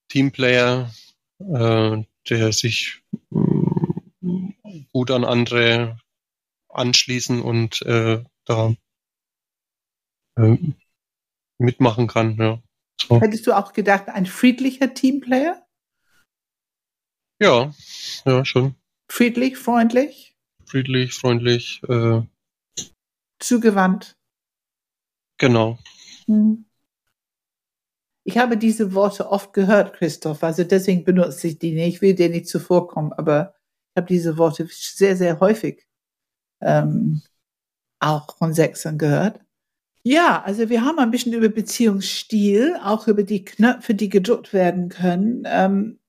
[0.08, 0.94] Teamplayer,
[1.40, 5.98] äh, der sich äh, gut an andere
[6.70, 8.76] anschließen und äh, da
[10.38, 10.58] äh,
[11.58, 12.38] mitmachen kann.
[12.38, 12.62] Ja.
[13.02, 13.20] So.
[13.20, 15.66] Hättest du auch gedacht, ein friedlicher Teamplayer?
[17.40, 17.74] Ja,
[18.26, 18.76] ja, schon.
[19.10, 20.36] Friedlich, freundlich?
[20.66, 21.82] Friedlich, freundlich.
[21.90, 22.22] Äh,
[23.40, 24.21] Zugewandt.
[25.42, 25.80] Genau.
[26.28, 26.66] Hm.
[28.24, 31.96] Ich habe diese Worte oft gehört, Christoph, also deswegen benutze ich die nicht.
[31.96, 33.56] Ich will dir nicht zuvorkommen, aber
[33.90, 35.88] ich habe diese Worte sehr, sehr häufig
[36.62, 37.24] ähm,
[38.00, 39.40] auch von Sechsern gehört.
[40.04, 44.90] Ja, also wir haben ein bisschen über Beziehungsstil, auch über die Knöpfe, die gedruckt werden
[44.90, 45.42] können.
[45.48, 46.00] Ähm,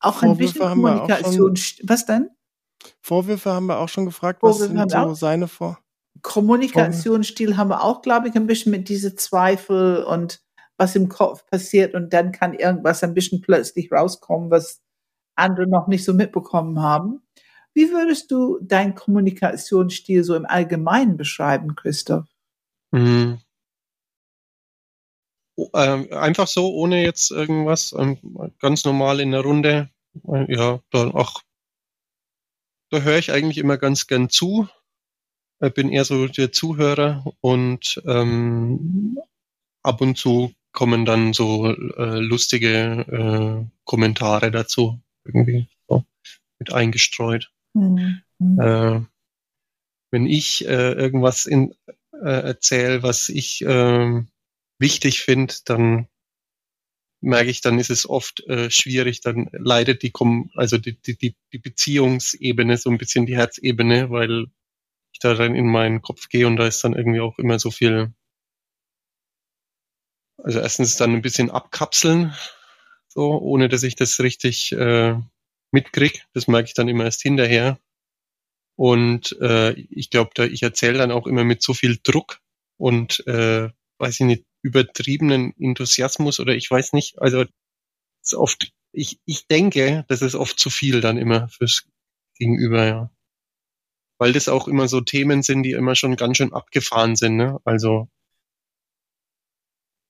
[0.00, 1.58] auch Vorwürfe ein bisschen Kommunikation.
[1.84, 2.30] Was denn?
[3.00, 4.42] Vorwürfe haben wir auch schon gefragt.
[4.42, 5.14] Was Vorwürfe sind so auch?
[5.14, 5.78] seine Vor?
[6.26, 10.42] Kommunikationsstil haben wir auch, glaube ich, ein bisschen mit diese Zweifel und
[10.76, 14.82] was im Kopf passiert und dann kann irgendwas ein bisschen plötzlich rauskommen, was
[15.36, 17.22] andere noch nicht so mitbekommen haben.
[17.74, 22.26] Wie würdest du deinen Kommunikationsstil so im Allgemeinen beschreiben, Christoph?
[22.90, 23.38] Mhm.
[25.74, 28.18] Ähm, einfach so, ohne jetzt irgendwas, ähm,
[28.60, 29.90] ganz normal in der Runde.
[30.26, 31.34] Äh, ja, da, ach,
[32.90, 34.68] da höre ich eigentlich immer ganz gern zu.
[35.60, 39.18] Äh, bin eher so der Zuhörer und ähm,
[39.82, 46.04] ab und zu kommen dann so äh, lustige äh, Kommentare dazu irgendwie so
[46.58, 47.50] mit eingestreut.
[47.72, 48.22] Mhm.
[48.60, 49.00] Äh,
[50.10, 51.74] wenn ich äh, irgendwas in,
[52.12, 54.22] äh, erzähle, was ich äh,
[54.78, 56.08] wichtig finde, dann
[57.22, 60.12] merke ich, dann ist es oft äh, schwierig, dann leidet die,
[60.54, 64.46] also die, die, die Beziehungsebene, so ein bisschen die Herzebene, weil
[65.16, 67.70] ich da dann in meinen Kopf gehe und da ist dann irgendwie auch immer so
[67.70, 68.12] viel,
[70.42, 72.34] also erstens dann ein bisschen abkapseln,
[73.08, 75.18] so, ohne dass ich das richtig äh,
[75.72, 76.26] mitkrieg.
[76.34, 77.78] Das merke ich dann immer erst hinterher.
[78.76, 82.40] Und äh, ich glaube, da ich erzähle dann auch immer mit so viel Druck
[82.76, 87.46] und äh, weiß ich nicht, übertriebenen Enthusiasmus oder ich weiß nicht, also
[88.22, 91.88] ist oft, ich, ich denke, das ist oft zu viel dann immer fürs
[92.34, 93.15] Gegenüber, ja.
[94.18, 97.58] Weil das auch immer so Themen sind, die immer schon ganz schön abgefahren sind, ne?
[97.64, 98.08] Also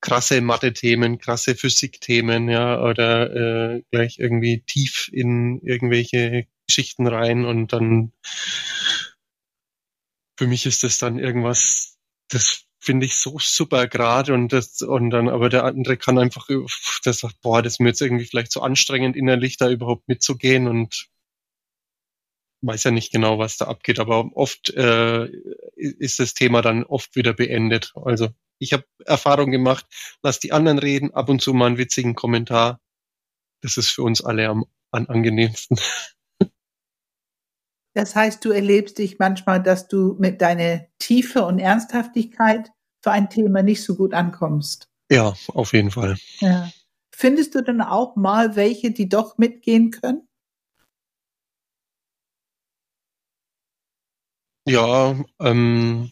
[0.01, 7.73] krasse Mathe-Themen, krasse Physik-Themen, ja, oder äh, gleich irgendwie tief in irgendwelche Geschichten rein und
[7.73, 8.13] dann
[10.39, 11.97] für mich ist das dann irgendwas,
[12.29, 16.47] das finde ich so super gerade und das und dann aber der andere kann einfach
[17.03, 20.69] das sagt boah das ist mir jetzt irgendwie vielleicht so anstrengend innerlich da überhaupt mitzugehen
[20.69, 21.09] und
[22.63, 25.27] weiß ja nicht genau was da abgeht aber oft äh,
[25.77, 29.87] ist das Thema dann oft wieder beendet also ich habe Erfahrung gemacht
[30.23, 32.81] lass die anderen reden ab und zu mal einen witzigen Kommentar
[33.63, 35.79] das ist für uns alle am, am angenehmsten
[37.97, 42.71] Das heißt, du erlebst dich manchmal, dass du mit deiner Tiefe und Ernsthaftigkeit
[43.03, 44.91] für ein Thema nicht so gut ankommst.
[45.11, 46.19] Ja, auf jeden Fall.
[46.41, 46.71] Ja.
[47.11, 50.26] Findest du denn auch mal welche, die doch mitgehen können?
[54.67, 56.11] Ja, ähm,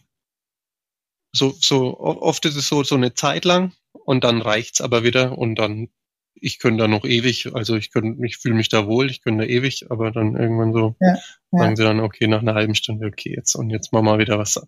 [1.33, 5.37] so, so oft ist es so, so eine Zeit lang und dann reicht's aber wieder
[5.37, 5.89] und dann
[6.35, 9.45] ich könnte da noch ewig, also ich könnte, ich fühle mich da wohl, ich könnte
[9.45, 11.59] da ewig, aber dann irgendwann so ja, ja.
[11.59, 14.37] sagen sie dann, okay, nach einer halben Stunde, okay, jetzt und jetzt machen wir wieder
[14.37, 14.61] was,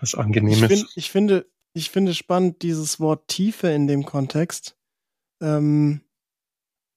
[0.00, 0.70] was angenehmes.
[0.70, 4.76] Ich, find, ich finde, ich finde spannend dieses Wort Tiefe in dem Kontext.
[5.40, 6.02] Ähm,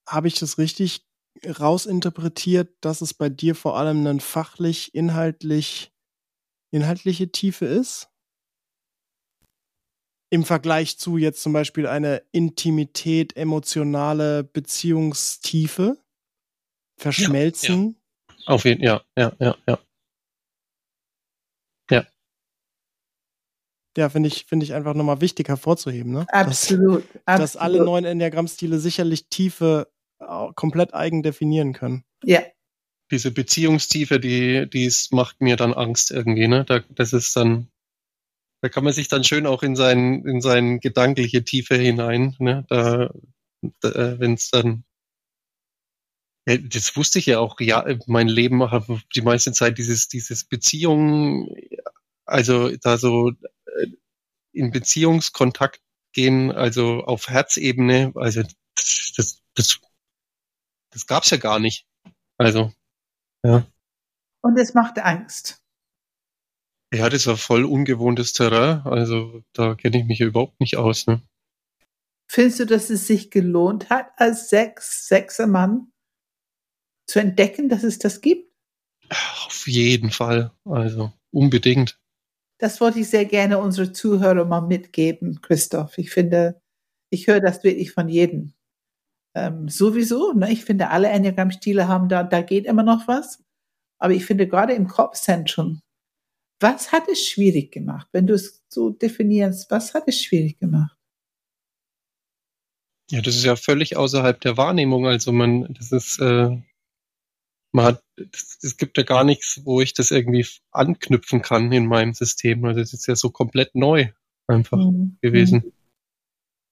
[0.08, 1.06] Habe ich das richtig
[1.44, 5.92] rausinterpretiert, dass es bei dir vor allem eine fachlich, inhaltlich,
[6.72, 8.10] inhaltliche Tiefe ist?
[10.30, 15.98] im Vergleich zu jetzt zum Beispiel eine Intimität, emotionale Beziehungstiefe
[16.98, 17.98] verschmelzen.
[18.28, 18.48] Ja, ja.
[18.48, 19.80] Auf jeden Fall, ja, ja, ja, ja.
[21.90, 22.06] Ja.
[23.98, 26.26] Ja, finde ich, finde ich einfach nochmal wichtig hervorzuheben, ne?
[26.30, 27.04] Absolut.
[27.04, 27.42] Dass, absolut.
[27.42, 29.88] dass alle neuen Enneagramm-Stile sicherlich Tiefe
[30.56, 32.04] komplett eigen definieren können.
[32.24, 32.44] Ja.
[33.12, 36.66] Diese Beziehungstiefe, die, die macht mir dann Angst irgendwie, ne?
[36.66, 37.70] Da, das ist dann,
[38.62, 42.66] da kann man sich dann schön auch in sein, in sein gedankliche Tiefe hinein, ne?
[42.68, 43.12] Da,
[43.82, 44.86] da äh, wenn es dann
[46.46, 48.62] das wusste ich ja auch, ja, mein Leben
[49.16, 51.50] die meiste Zeit dieses, dieses Beziehungen,
[52.26, 53.88] also da so äh,
[54.52, 55.82] in Beziehungskontakt
[56.14, 58.44] gehen, also auf Herzebene, also
[59.18, 59.82] das, das,
[60.96, 61.86] das, das gab's ja gar nicht.
[62.38, 62.72] Also,
[63.44, 63.66] ja.
[64.42, 65.62] Und es macht Angst.
[66.94, 68.82] Ja, das war voll ungewohntes Terrain.
[68.86, 71.08] Also da kenne ich mich ja überhaupt nicht aus.
[71.08, 71.22] Ne?
[72.28, 75.92] Findest du, dass es sich gelohnt hat, als Sechs, Sechser Mann
[77.08, 78.52] zu entdecken, dass es das gibt?
[79.46, 80.52] Auf jeden Fall.
[80.64, 82.00] Also unbedingt.
[82.60, 85.98] Das wollte ich sehr gerne unsere Zuhörer mal mitgeben, Christoph.
[85.98, 86.62] Ich finde,
[87.10, 88.55] ich höre das wirklich von jedem.
[89.36, 90.52] Ähm, sowieso, ne?
[90.52, 93.44] ich finde, alle Enneagramm-Stile haben da, da geht immer noch was.
[94.00, 95.82] Aber ich finde gerade im Kopfzentrum
[96.60, 98.08] was hat es schwierig gemacht?
[98.12, 100.98] Wenn du es so definierst, was hat es schwierig gemacht?
[103.12, 105.06] Ja, das ist ja völlig außerhalb der Wahrnehmung.
[105.06, 106.58] Also man, das ist, äh,
[107.72, 112.14] man hat, es gibt ja gar nichts, wo ich das irgendwie anknüpfen kann in meinem
[112.14, 112.66] System.
[112.66, 114.12] Also es ist ja so komplett neu
[114.48, 115.18] einfach mhm.
[115.22, 115.72] gewesen.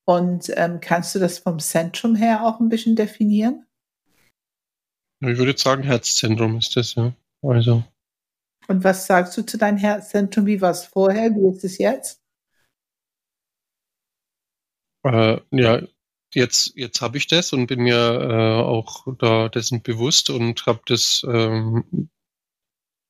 [0.06, 3.66] Und ähm, kannst du das vom Zentrum her auch ein bisschen definieren?
[5.22, 7.14] Ich würde sagen, Herzzentrum ist das, ja.
[7.42, 7.84] Also.
[8.68, 10.46] Und was sagst du zu deinem Herzzentrum?
[10.46, 11.32] Wie war es vorher?
[11.32, 12.22] Wie ist es jetzt?
[15.06, 15.82] Äh, ja,
[16.34, 20.82] jetzt, jetzt habe ich das und bin mir äh, auch da dessen bewusst und habe
[20.86, 22.10] das ähm,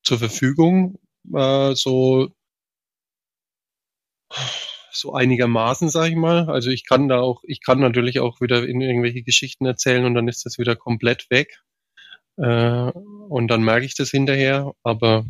[0.04, 0.98] zur Verfügung.
[1.32, 2.32] Äh, so,
[4.94, 6.48] so einigermaßen, sage ich mal.
[6.48, 10.14] Also ich kann da auch, ich kann natürlich auch wieder in irgendwelche Geschichten erzählen und
[10.14, 11.62] dann ist das wieder komplett weg.
[12.36, 15.24] Äh, und dann merke ich das hinterher, aber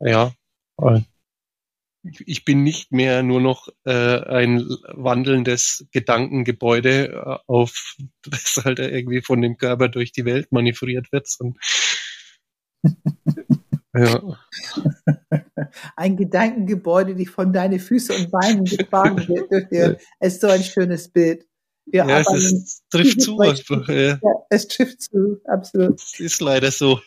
[0.00, 0.32] ja,
[0.80, 1.00] äh,
[2.24, 4.60] ich bin nicht mehr nur noch äh, ein
[4.94, 11.28] wandelndes Gedankengebäude, äh, auf das halt irgendwie von dem Körper durch die Welt manövriert wird.
[13.98, 14.20] Ja.
[15.96, 20.00] Ein Gedankengebäude, die von deinen Füßen und Beinen getragen wird.
[20.20, 21.46] Es ist so ein schönes Bild.
[21.86, 23.40] Wir ja, es ist, trifft zu.
[23.40, 23.94] Ja.
[23.94, 24.18] ja.
[24.50, 26.00] es trifft zu, absolut.
[26.00, 27.00] Es ist leider so.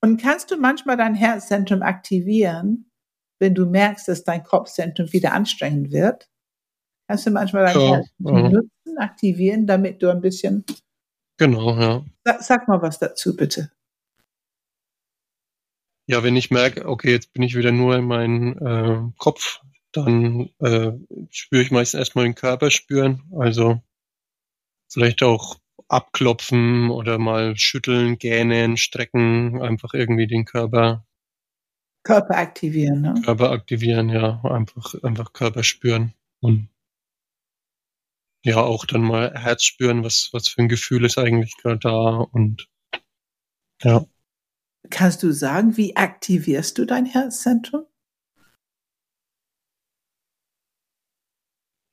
[0.00, 2.90] Und kannst du manchmal dein Herzzentrum aktivieren,
[3.38, 6.28] wenn du merkst, dass dein Kopfzentrum wieder anstrengend wird?
[7.08, 10.64] Kannst du manchmal dein ja, Herzzentrum nutzen, aktivieren, damit du ein bisschen.
[11.38, 12.04] Genau, ja.
[12.24, 13.70] Sag, sag mal was dazu, bitte.
[16.12, 20.50] Ja, wenn ich merke, okay, jetzt bin ich wieder nur in meinem äh, Kopf, dann
[20.58, 20.92] äh,
[21.30, 23.22] spüre ich meistens erstmal den Körper spüren.
[23.34, 23.80] Also
[24.92, 25.58] vielleicht auch
[25.88, 31.06] abklopfen oder mal schütteln, gähnen, strecken, einfach irgendwie den Körper.
[32.02, 33.14] Körper aktivieren, ne?
[33.24, 34.42] Körper aktivieren, ja.
[34.44, 36.12] Einfach, einfach Körper spüren.
[36.40, 36.68] Und
[38.44, 42.16] ja, auch dann mal Herz spüren, was, was für ein Gefühl ist eigentlich gerade da
[42.18, 42.68] und
[43.82, 44.04] ja.
[44.92, 47.86] Kannst du sagen, wie aktivierst du dein Herzzentrum?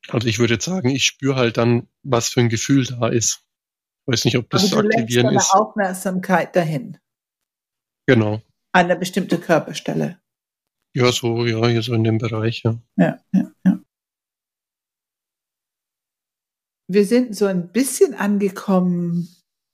[0.10, 3.46] Also ich würde sagen, ich spüre halt dann, was für ein Gefühl da ist.
[4.02, 5.54] Ich weiß nicht, ob das Aber du aktivieren deine ist.
[5.54, 6.98] Aufmerksamkeit dahin.
[8.06, 8.42] Genau.
[8.74, 10.20] An eine bestimmte Körperstelle.
[10.94, 12.82] Ja, so, ja, hier so in dem Bereich, ja.
[12.98, 13.80] Ja, ja, ja.
[16.90, 19.30] Wir sind so ein bisschen angekommen,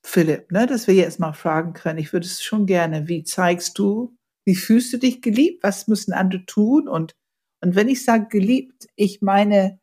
[0.07, 1.97] Philipp, ne, dass wir jetzt mal fragen können.
[1.97, 3.07] Ich würde es schon gerne.
[3.07, 5.63] Wie zeigst du, wie fühlst du dich geliebt?
[5.63, 6.87] Was müssen andere tun?
[6.87, 7.15] Und,
[7.61, 9.79] und wenn ich sage geliebt, ich meine,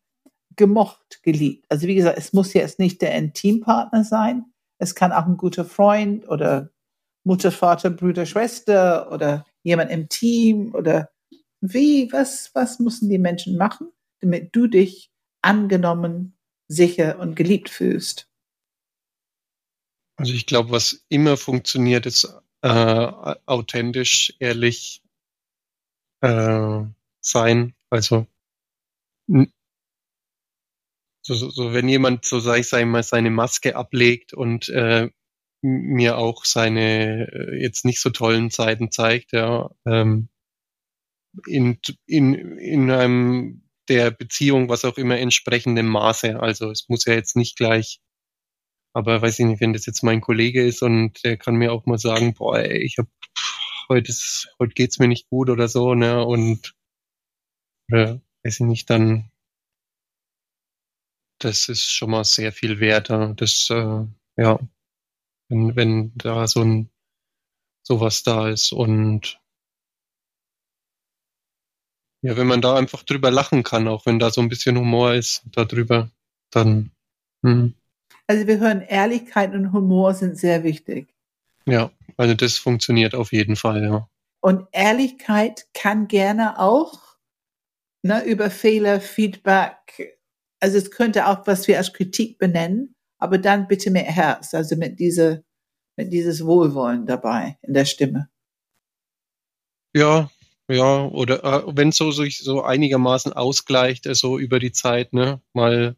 [0.55, 1.66] gemocht, geliebt.
[1.68, 4.45] Also wie gesagt, es muss jetzt nicht der Intimpartner sein.
[4.79, 6.70] Es kann auch ein guter Freund oder
[7.25, 11.11] Mutter, Vater, Bruder, Schwester oder jemand im Team oder
[11.61, 13.89] wie, was, was müssen die Menschen machen,
[14.20, 15.11] damit du dich
[15.43, 16.37] angenommen,
[16.68, 18.32] sicher und geliebt fühlst?
[20.23, 25.03] Also ich glaube, was immer funktioniert, ist äh, authentisch, ehrlich
[26.20, 26.85] äh,
[27.20, 27.75] sein.
[27.91, 28.29] Also
[31.23, 35.11] so, so, so wenn jemand, so sage ich mal, seine Maske ablegt und äh,
[35.61, 40.29] mir auch seine äh, jetzt nicht so tollen Zeiten zeigt, ja, ähm,
[41.49, 46.39] in, in, in einem der Beziehung, was auch immer, entsprechendem Maße.
[46.39, 48.01] Also es muss ja jetzt nicht gleich,
[48.95, 51.86] aber weiß ich nicht, wenn das jetzt mein Kollege ist und der kann mir auch
[51.86, 53.07] mal sagen, boah, ey, ich hab
[53.88, 56.74] heute ist, heute geht's mir nicht gut oder so, ne, und
[57.90, 59.30] äh, weiß ich nicht, dann
[61.38, 63.11] das ist schon mal sehr viel wert.
[63.11, 64.05] Das, äh,
[64.36, 64.59] ja,
[65.49, 66.90] wenn, wenn da so ein
[67.82, 69.40] sowas da ist und
[72.22, 75.14] ja, wenn man da einfach drüber lachen kann, auch wenn da so ein bisschen Humor
[75.14, 76.11] ist darüber,
[76.51, 76.93] dann.
[77.45, 77.74] Hm.
[78.27, 81.14] Also wir hören, Ehrlichkeit und Humor sind sehr wichtig.
[81.66, 84.09] Ja, also das funktioniert auf jeden Fall, ja.
[84.41, 87.16] Und Ehrlichkeit kann gerne auch
[88.03, 90.18] ne, über Fehler, Feedback,
[90.61, 94.77] also es könnte auch, was wir als Kritik benennen, aber dann bitte mit Herz, also
[94.77, 95.45] mit diese,
[95.97, 98.29] mit dieses Wohlwollen dabei in der Stimme.
[99.95, 100.31] Ja,
[100.68, 105.41] ja, oder äh, wenn es so sich so einigermaßen ausgleicht, also über die Zeit, ne,
[105.53, 105.97] mal,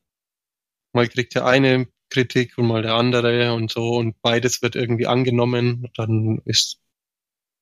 [0.94, 5.08] mal kriegt der eine Kritik und mal der andere und so und beides wird irgendwie
[5.08, 6.80] angenommen, dann ist,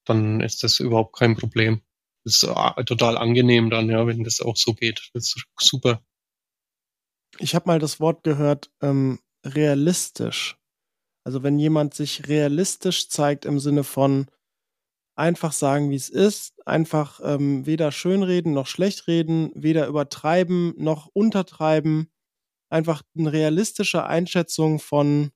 [0.05, 1.80] dann ist das überhaupt kein Problem.
[2.24, 5.11] Das ist äh, total angenehm dann, ja, wenn das auch so geht.
[5.14, 6.05] Das ist super.
[7.38, 10.59] Ich habe mal das Wort gehört, ähm, realistisch.
[11.24, 14.26] Also wenn jemand sich realistisch zeigt im Sinne von
[15.14, 21.07] einfach sagen, wie es ist, einfach ähm, weder schönreden noch schlecht reden, weder übertreiben noch
[21.07, 22.12] untertreiben,
[22.73, 25.31] einfach eine realistische Einschätzung von,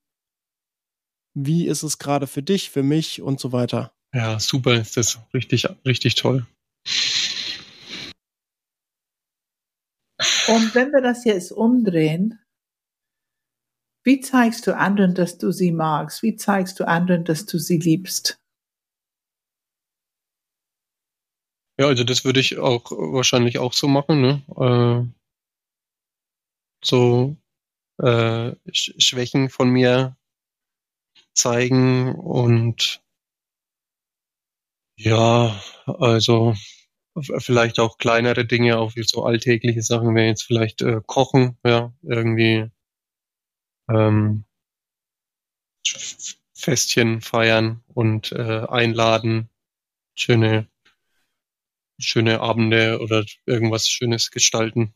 [1.34, 3.92] wie ist es gerade für dich, für mich und so weiter.
[4.14, 6.46] Ja, super, ist das richtig, richtig toll.
[10.48, 12.40] Und wenn wir das jetzt umdrehen,
[14.04, 16.22] wie zeigst du anderen, dass du sie magst?
[16.22, 18.40] Wie zeigst du anderen, dass du sie liebst?
[21.78, 25.12] Ja, also das würde ich auch wahrscheinlich auch so machen, ne?
[26.86, 27.36] So
[27.98, 30.16] äh, Schwächen von mir
[31.34, 33.02] zeigen und
[34.98, 36.54] ja, also
[37.38, 41.92] vielleicht auch kleinere Dinge, auch wie so alltägliche Sachen, wenn jetzt vielleicht äh, kochen, ja,
[42.02, 42.70] irgendwie
[43.88, 44.44] ähm,
[46.54, 49.48] Festchen feiern und äh, einladen,
[50.14, 50.68] schöne
[51.98, 54.94] schöne Abende oder irgendwas Schönes gestalten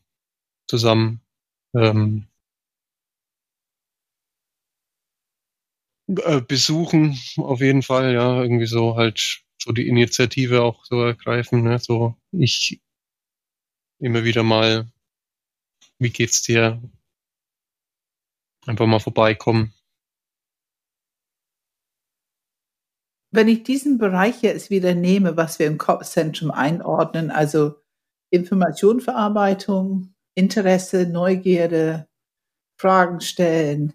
[0.67, 1.21] zusammen.
[1.73, 2.27] Ähm,
[6.07, 11.63] äh, besuchen auf jeden Fall, ja, irgendwie so halt so die Initiative auch so ergreifen,
[11.63, 11.79] ne?
[11.79, 12.81] so ich
[13.99, 14.91] immer wieder mal,
[15.99, 16.81] wie geht's dir?
[18.65, 19.73] Einfach mal vorbeikommen.
[23.33, 27.75] Wenn ich diesen Bereich jetzt wieder nehme, was wir im Kopfzentrum einordnen, also
[28.29, 32.07] Informationverarbeitung, Interesse, Neugierde,
[32.79, 33.93] Fragen stellen,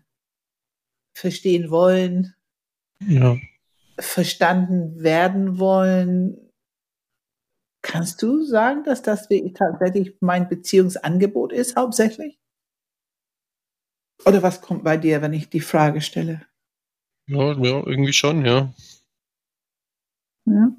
[1.17, 2.35] verstehen wollen,
[3.01, 3.37] Ja.
[3.99, 6.53] verstanden werden wollen.
[7.83, 12.39] Kannst du sagen, dass das wirklich tatsächlich mein Beziehungsangebot ist, hauptsächlich?
[14.27, 16.47] Oder was kommt bei dir, wenn ich die Frage stelle?
[17.29, 18.73] Ja, ja, irgendwie schon, ja.
[20.47, 20.71] Ja.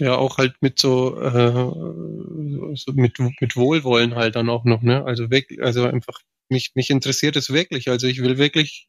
[0.00, 5.04] Ja, auch halt mit so, äh, so mit, mit Wohlwollen halt dann auch noch, ne?
[5.04, 7.90] Also wirklich, also einfach, mich, mich interessiert es wirklich.
[7.90, 8.88] Also ich will wirklich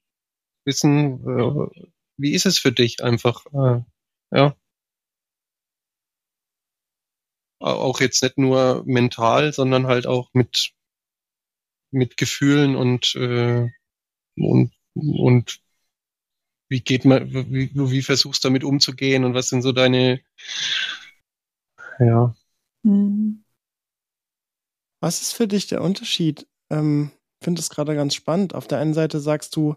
[0.65, 1.85] wissen, äh,
[2.17, 3.81] wie ist es für dich einfach, äh,
[4.35, 4.55] ja.
[7.61, 10.73] Auch jetzt nicht nur mental, sondern halt auch mit,
[11.91, 13.69] mit Gefühlen und, äh,
[14.37, 15.60] und, und
[16.71, 20.21] wie geht man, wie, wie versuchst du damit umzugehen und was sind so deine,
[21.99, 22.33] ja.
[22.85, 23.43] Hm.
[25.01, 26.47] Was ist für dich der Unterschied?
[26.69, 27.11] Ähm,
[27.43, 28.55] finde es gerade ganz spannend.
[28.55, 29.75] Auf der einen Seite sagst du,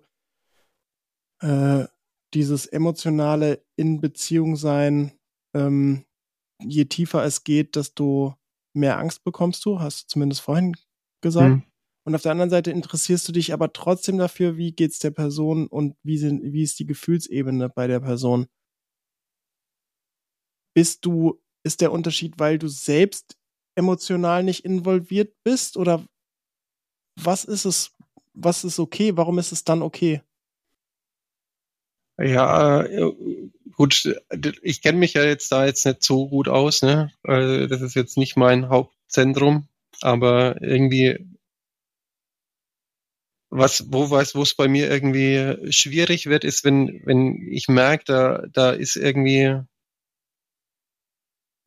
[1.40, 1.84] äh,
[2.32, 5.18] dieses emotionale in Beziehung sein,
[5.53, 6.05] ähm,
[6.62, 8.36] je tiefer es geht, desto
[8.72, 10.76] mehr Angst bekommst du, hast du zumindest vorhin
[11.20, 11.55] gesagt.
[11.55, 11.62] Hm.
[12.07, 15.66] Und auf der anderen Seite interessierst du dich aber trotzdem dafür, wie geht's der Person
[15.66, 18.46] und wie, sind, wie ist die Gefühlsebene bei der Person.
[20.74, 23.38] Bist du, ist der Unterschied, weil du selbst
[23.74, 26.05] emotional nicht involviert bist oder
[27.16, 27.92] was ist es,
[28.34, 30.20] was ist okay, warum ist es dann okay?
[32.18, 33.12] Ja, äh,
[33.72, 34.14] gut,
[34.62, 37.11] ich kenne mich ja jetzt da jetzt nicht so gut aus, ne?
[37.22, 39.68] Also das ist jetzt nicht mein Hauptzentrum,
[40.00, 41.26] aber irgendwie
[43.55, 48.05] was, wo was, wo es bei mir irgendwie schwierig wird, ist, wenn, wenn ich merke,
[48.05, 49.61] da, da ist irgendwie,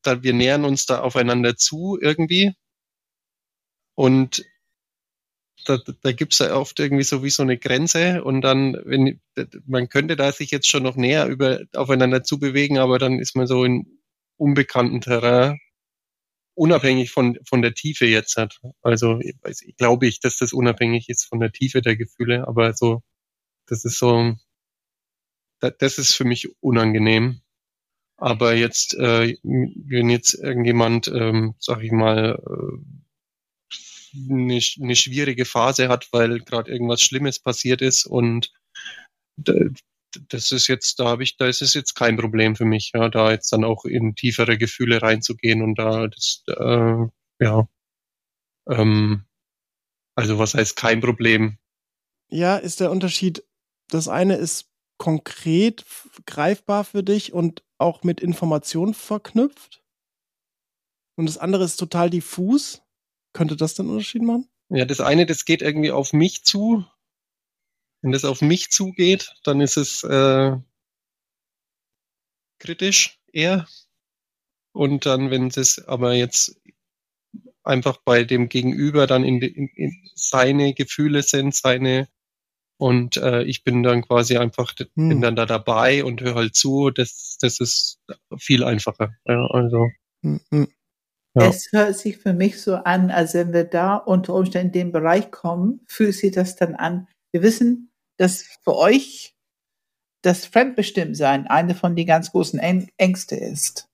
[0.03, 2.53] da wir nähern uns da aufeinander zu irgendwie.
[3.95, 4.45] Und
[5.65, 8.23] da, da gibt es ja oft irgendwie so wie so eine Grenze.
[8.23, 9.21] Und dann, wenn
[9.65, 13.47] man könnte da sich jetzt schon noch näher über aufeinander zubewegen, aber dann ist man
[13.47, 13.99] so in
[14.35, 15.57] unbekannten Terrain,
[16.57, 18.59] unabhängig von, von der Tiefe jetzt hat.
[18.81, 22.73] Also ich, ich glaube ich, dass das unabhängig ist von der Tiefe der Gefühle, aber
[22.73, 23.03] so,
[23.67, 24.35] das ist so,
[25.59, 27.41] das, ist für mich unangenehm.
[28.17, 32.97] Aber jetzt, äh, wenn jetzt irgendjemand, ähm, sag ich mal, äh,
[34.29, 38.51] eine, eine schwierige Phase hat, weil gerade irgendwas Schlimmes passiert ist und
[40.29, 43.09] das ist jetzt, da habe ich, da ist es jetzt kein Problem für mich, ja,
[43.09, 47.05] da jetzt dann auch in tiefere Gefühle reinzugehen und da das, äh,
[47.39, 47.67] ja,
[48.69, 49.25] ähm,
[50.15, 51.57] also was heißt kein Problem?
[52.29, 53.43] Ja, ist der Unterschied,
[53.89, 55.85] das eine ist konkret
[56.25, 59.83] greifbar für dich und auch mit Informationen verknüpft.
[61.15, 62.81] Und das andere ist total diffus.
[63.33, 64.49] Könnte das den Unterschied machen?
[64.69, 66.85] Ja, das eine, das geht irgendwie auf mich zu.
[68.01, 70.55] Wenn das auf mich zugeht, dann ist es äh,
[72.59, 73.67] kritisch eher.
[74.73, 76.59] Und dann, wenn es aber jetzt
[77.63, 82.07] einfach bei dem Gegenüber dann in, in, in seine Gefühle sind, seine
[82.77, 85.09] und äh, ich bin dann quasi einfach, hm.
[85.09, 86.91] bin dann da dabei und höre halt zu.
[86.91, 87.99] Das, das ist
[88.37, 89.15] viel einfacher.
[89.25, 89.89] Ja, also.
[90.21, 90.67] Hm, hm.
[91.35, 91.49] Ja.
[91.49, 94.91] Es hört sich für mich so an, als wenn wir da unter Umständen in den
[94.91, 97.07] Bereich kommen, fühlt sich das dann an.
[97.37, 99.35] Wir wissen, dass für euch
[100.23, 103.85] das Fremdbestimmtsein eine von den ganz großen Ängste ist.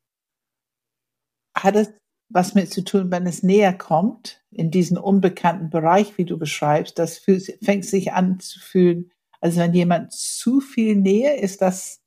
[1.53, 1.91] Hat es
[2.29, 6.97] was mit zu tun, wenn es näher kommt, in diesen unbekannten Bereich, wie du beschreibst,
[6.97, 11.99] das fängt sich an zu fühlen, also wenn jemand zu viel Nähe ist, dass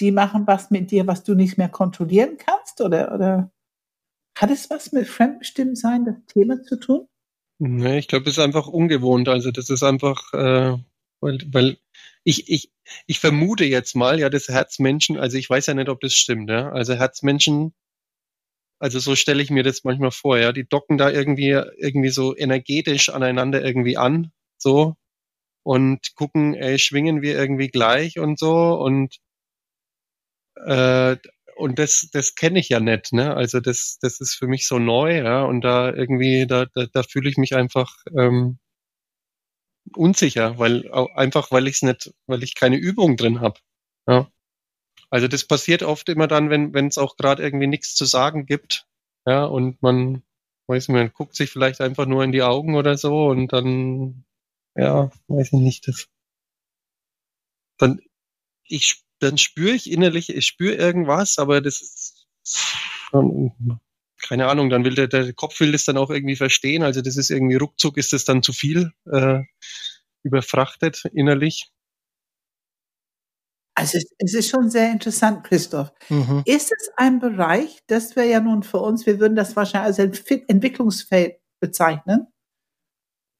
[0.00, 3.52] die machen was mit dir, was du nicht mehr kontrollieren kannst, oder, oder
[4.36, 7.06] hat es was mit Fremdbestimmtsein, das Thema zu tun?
[7.62, 9.28] Nee, ich glaube, es ist einfach ungewohnt.
[9.28, 10.76] Also das ist einfach, äh,
[11.20, 11.78] weil, weil
[12.24, 12.72] ich, ich,
[13.06, 16.48] ich vermute jetzt mal, ja, das Herzmenschen, also ich weiß ja nicht, ob das stimmt,
[16.50, 16.70] ja.
[16.72, 17.74] Also Herzmenschen
[18.80, 20.52] also so stelle ich mir das manchmal vor, ja.
[20.52, 24.96] Die docken da irgendwie, irgendwie so energetisch aneinander irgendwie an, so.
[25.64, 29.18] Und gucken, ey, schwingen wir irgendwie gleich und so und,
[30.66, 31.16] äh,
[31.60, 33.34] und das, das kenne ich ja nicht, ne?
[33.36, 35.44] Also das, das ist für mich so neu, ja.
[35.44, 38.58] Und da irgendwie, da, da, da fühle ich mich einfach ähm,
[39.94, 43.60] unsicher, weil einfach, weil ich es nicht, weil ich keine Übung drin habe.
[44.08, 44.30] Ja.
[45.10, 48.46] Also das passiert oft immer dann, wenn wenn es auch gerade irgendwie nichts zu sagen
[48.46, 48.86] gibt,
[49.26, 50.22] ja, und man
[50.68, 54.24] weiß nicht, man guckt sich vielleicht einfach nur in die Augen oder so und dann,
[54.76, 56.08] ja, weiß ich nicht, das,
[57.78, 58.00] dann
[58.64, 62.26] ich dann spüre ich innerlich, ich spüre irgendwas, aber das ist
[64.22, 66.82] keine Ahnung, dann will der, der Kopf will das dann auch irgendwie verstehen.
[66.82, 69.40] Also das ist irgendwie ruckzuck ist das dann zu viel äh,
[70.22, 71.70] überfrachtet innerlich.
[73.74, 75.92] Also es ist schon sehr interessant, Christoph.
[76.10, 76.42] Mhm.
[76.44, 80.28] Ist es ein Bereich, das wäre ja nun für uns, wir würden das wahrscheinlich als
[80.28, 82.26] Entwicklungsfeld bezeichnen,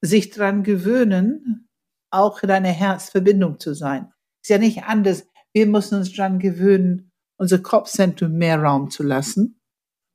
[0.01, 1.69] sich daran gewöhnen,
[2.11, 4.13] auch in einer Herzverbindung zu sein.
[4.43, 5.27] Ist ja nicht anders.
[5.53, 9.61] Wir müssen uns daran gewöhnen, unser Kopfzentrum mehr Raum zu lassen,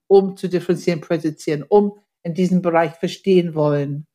[0.07, 4.07] um zu differenzieren, präsentieren, um in diesem Bereich verstehen wollen,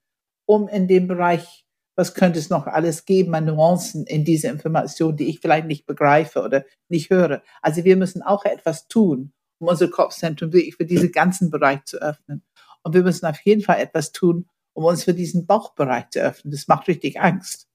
[0.46, 1.66] um in dem Bereich
[2.00, 5.84] was könnte es noch alles geben an Nuancen in diese Information, die ich vielleicht nicht
[5.84, 7.42] begreife oder nicht höre.
[7.60, 11.98] Also wir müssen auch etwas tun, um unser Kopfzentrum wirklich für diesen ganzen Bereich zu
[12.00, 12.42] öffnen.
[12.82, 16.52] Und wir müssen auf jeden Fall etwas tun, um uns für diesen Bauchbereich zu öffnen.
[16.52, 17.68] Das macht richtig Angst.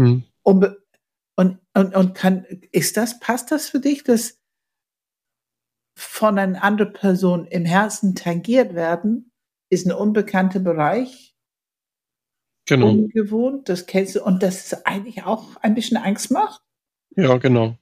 [0.00, 0.24] Hm.
[0.42, 0.76] Und,
[1.36, 4.40] und, und, und kann, ist das, passt das für dich, dass
[5.96, 9.30] von einer anderen Person im Herzen tangiert werden,
[9.70, 11.34] ist ein unbekannter Bereich
[12.66, 12.90] genau.
[12.90, 16.62] ungewohnt, das kennst du, und das ist eigentlich auch ein bisschen Angst macht.
[17.16, 17.78] Ja, genau.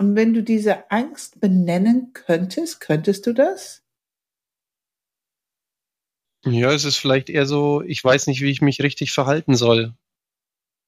[0.00, 3.84] Und wenn du diese Angst benennen könntest, könntest du das?
[6.44, 9.94] Ja, es ist vielleicht eher so, ich weiß nicht, wie ich mich richtig verhalten soll.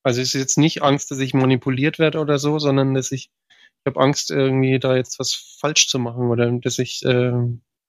[0.03, 3.31] Also es ist jetzt nicht Angst, dass ich manipuliert werde oder so, sondern dass ich,
[3.49, 7.33] ich habe Angst, irgendwie da jetzt was falsch zu machen oder dass ich, äh,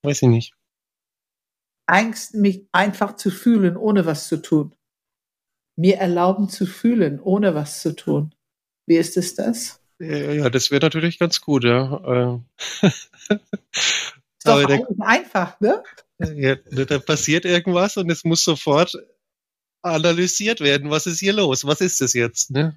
[0.03, 0.53] weiß ich nicht.
[1.87, 4.73] Angst, mich einfach zu fühlen, ohne was zu tun.
[5.77, 8.35] Mir erlauben zu fühlen, ohne was zu tun.
[8.87, 9.81] Wie ist es das?
[9.99, 12.41] Ja, das wäre natürlich ganz gut, ja.
[12.81, 13.11] Ist
[14.43, 15.83] doch der, einfach, ne?
[16.19, 18.97] Ja, da passiert irgendwas und es muss sofort
[19.81, 20.89] analysiert werden.
[20.89, 21.65] Was ist hier los?
[21.65, 22.51] Was ist das jetzt?
[22.51, 22.75] Ne?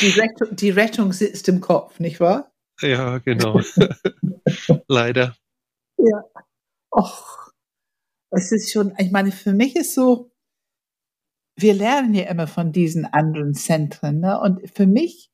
[0.00, 2.52] Die, Rettung, die Rettung sitzt im Kopf, nicht wahr?
[2.80, 3.60] Ja, genau.
[4.88, 5.36] Leider.
[5.96, 6.24] Ja.
[6.90, 7.52] Och,
[8.30, 10.32] es ist schon, ich meine, für mich ist so,
[11.56, 14.20] wir lernen ja immer von diesen anderen Zentren.
[14.20, 14.40] Ne?
[14.40, 15.30] Und für mich,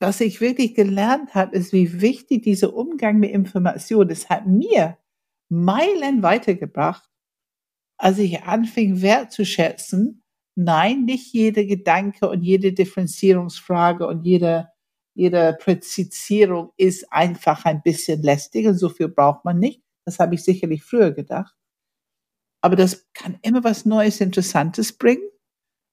[0.00, 4.08] was ich wirklich gelernt habe, ist, wie wichtig dieser Umgang mit Informationen.
[4.08, 4.98] Das hat mir
[5.52, 7.08] Meilen weitergebracht,
[7.98, 10.22] als ich anfing wertzuschätzen.
[10.56, 14.72] Nein, nicht jeder Gedanke und jede Differenzierungsfrage und jeder
[15.14, 19.82] jede Präzisierung ist einfach ein bisschen lästig und so viel braucht man nicht.
[20.06, 21.54] Das habe ich sicherlich früher gedacht.
[22.62, 25.28] Aber das kann immer was Neues, Interessantes bringen,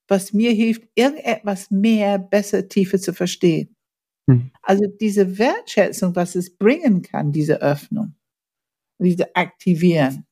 [0.07, 3.75] was mir hilft, irgendetwas mehr, besser, tiefer zu verstehen.
[4.29, 4.51] Hm.
[4.61, 8.15] Also diese Wertschätzung, was es bringen kann, diese Öffnung,
[9.05, 10.25] diese Aktivieren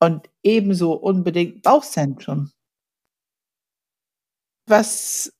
[0.00, 2.50] und ebenso unbedingt Bauchzentrum.
[4.66, 5.32] Was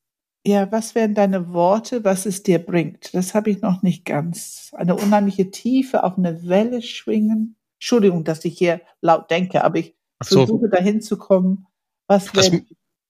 [0.44, 3.14] ja, was wären deine Worte, was es dir bringt?
[3.14, 4.72] Das habe ich noch nicht ganz.
[4.72, 7.56] Eine unheimliche Tiefe auf eine Welle schwingen.
[7.78, 10.38] Entschuldigung, dass ich hier laut denke, aber ich so.
[10.38, 11.66] versuche dahin zu kommen.
[12.08, 12.50] Was, was,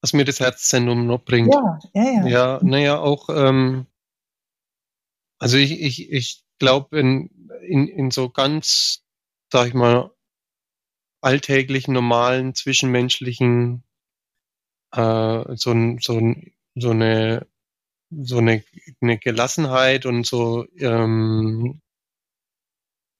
[0.03, 1.55] was, mir das Herzzentrum noch bringt.
[1.55, 2.26] Ja, ja, ja.
[2.26, 3.87] Ja, naja, auch, ähm,
[5.39, 7.30] also ich, ich, ich glaube, in,
[7.66, 9.01] in, in so ganz,
[9.53, 10.11] sag ich mal,
[11.20, 13.82] alltäglichen, normalen, zwischenmenschlichen,
[14.94, 16.34] äh, so so
[16.74, 17.46] so eine
[18.11, 18.64] so eine,
[19.03, 21.80] eine Gelassenheit und so ähm,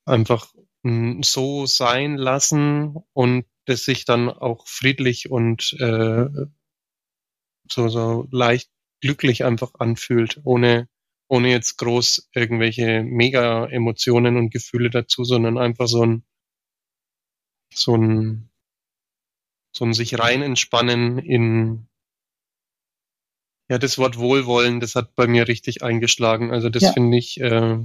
[0.07, 0.53] einfach
[1.23, 6.27] so sein lassen und das sich dann auch friedlich und äh,
[7.71, 8.71] so, so leicht
[9.01, 10.89] glücklich einfach anfühlt, ohne,
[11.33, 16.25] ohne jetzt groß irgendwelche mega Emotionen und Gefühle dazu, sondern einfach so ein,
[17.73, 18.51] so ein,
[19.75, 21.89] so ein sich rein entspannen in,
[23.71, 26.53] ja, das Wort Wohlwollen, das hat bei mir richtig eingeschlagen.
[26.53, 26.93] Also das ja.
[26.93, 27.83] finde ich, äh, ja.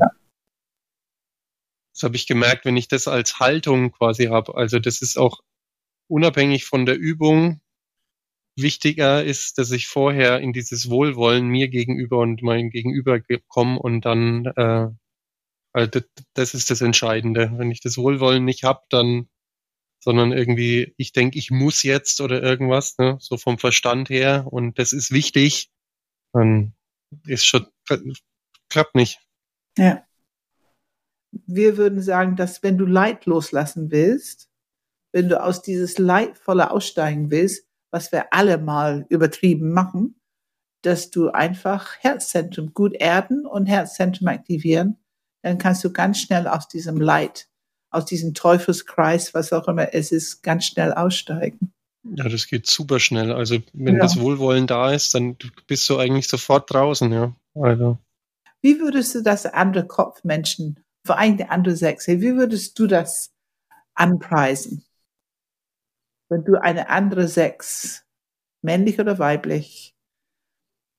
[1.94, 4.56] das habe ich gemerkt, wenn ich das als Haltung quasi habe.
[4.56, 5.40] Also das ist auch
[6.10, 7.62] unabhängig von der Übung
[8.58, 14.02] wichtiger ist, dass ich vorher in dieses Wohlwollen mir gegenüber und meinem Gegenüber komme und
[14.06, 14.88] dann, äh,
[15.74, 16.02] also
[16.34, 17.52] das ist das Entscheidende.
[17.56, 19.28] Wenn ich das Wohlwollen nicht habe, dann
[20.00, 24.80] sondern irgendwie, ich denke, ich muss jetzt oder irgendwas, ne, so vom Verstand her und
[24.80, 25.70] das ist wichtig,
[26.34, 26.74] dann
[27.26, 27.68] ist schon,
[28.70, 29.20] klappt nicht.
[29.78, 30.04] Ja.
[31.32, 34.50] Wir würden sagen, dass wenn du Leid loslassen willst,
[35.12, 40.20] wenn du aus dieses Leidvolle aussteigen willst, was wir alle mal übertrieben machen,
[40.84, 44.98] dass du einfach Herzzentrum gut erden und Herzzentrum aktivieren,
[45.42, 47.48] dann kannst du ganz schnell aus diesem Leid,
[47.90, 51.74] aus diesem Teufelskreis, was auch immer es ist, ganz schnell aussteigen.
[52.16, 53.32] Ja, das geht super schnell.
[53.32, 54.02] Also wenn ja.
[54.02, 57.36] das Wohlwollen da ist, dann bist du eigentlich sofort draußen, ja.
[57.56, 57.98] Also.
[58.62, 63.32] Wie würdest du das andere Kopfmenschen, vor allem der andere Sechse, wie würdest du das
[63.94, 64.84] anpreisen?
[66.30, 68.06] Wenn du eine andere Sechs,
[68.62, 69.96] männlich oder weiblich,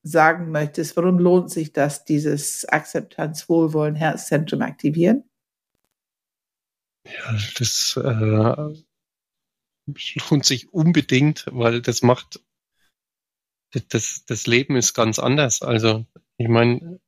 [0.01, 5.29] sagen möchtest, warum lohnt sich das, dieses Akzeptanz, Wohlwollen, Herzzentrum aktivieren?
[7.05, 8.73] Ja, das äh,
[10.29, 12.41] lohnt sich unbedingt, weil das macht,
[13.89, 15.61] das, das Leben ist ganz anders.
[15.61, 16.05] Also,
[16.37, 16.99] ich meine,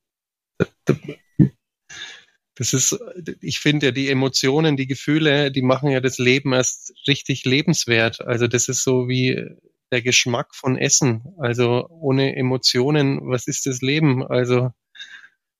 [2.62, 2.96] das ist,
[3.42, 8.22] ich finde ja, die Emotionen, die Gefühle, die machen ja das Leben erst richtig lebenswert.
[8.22, 9.44] Also, das ist so wie
[9.92, 11.24] der Geschmack von Essen.
[11.40, 14.24] Also, ohne Emotionen, was ist das Leben?
[14.24, 14.70] Also,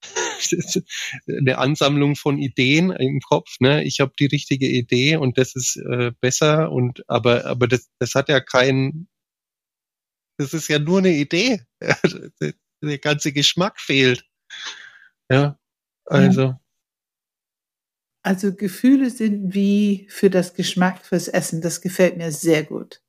[1.28, 3.56] eine Ansammlung von Ideen im Kopf.
[3.60, 3.84] Ne?
[3.84, 8.14] Ich habe die richtige Idee und das ist äh, besser und aber aber das, das
[8.14, 9.08] hat ja kein
[10.38, 11.64] das ist ja nur eine Idee.
[12.84, 14.24] Der ganze Geschmack fehlt.
[15.32, 15.58] Ja,
[16.06, 16.62] also.
[18.24, 21.62] Also Gefühle sind wie für das Geschmack fürs Essen.
[21.62, 23.02] Das gefällt mir sehr gut.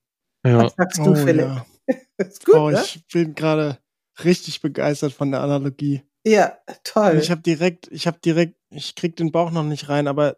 [0.45, 0.65] Ja.
[0.65, 1.47] Was sagst du, oh, Philipp?
[1.47, 1.67] Ja.
[2.45, 2.83] gut, oh, ne?
[2.83, 3.79] ich bin gerade
[4.25, 6.03] richtig begeistert von der Analogie.
[6.25, 7.19] Ja, toll.
[7.21, 10.37] ich habe direkt, ich habe direkt, ich krieg den Bauch noch nicht rein, aber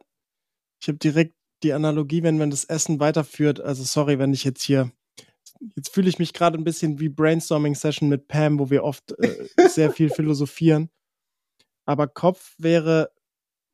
[0.80, 3.60] ich habe direkt die Analogie, wenn man das Essen weiterführt.
[3.60, 4.90] Also sorry, wenn ich jetzt hier,
[5.76, 9.46] jetzt fühle ich mich gerade ein bisschen wie Brainstorming-Session mit Pam, wo wir oft äh,
[9.68, 10.90] sehr viel philosophieren.
[11.86, 13.10] Aber Kopf wäre,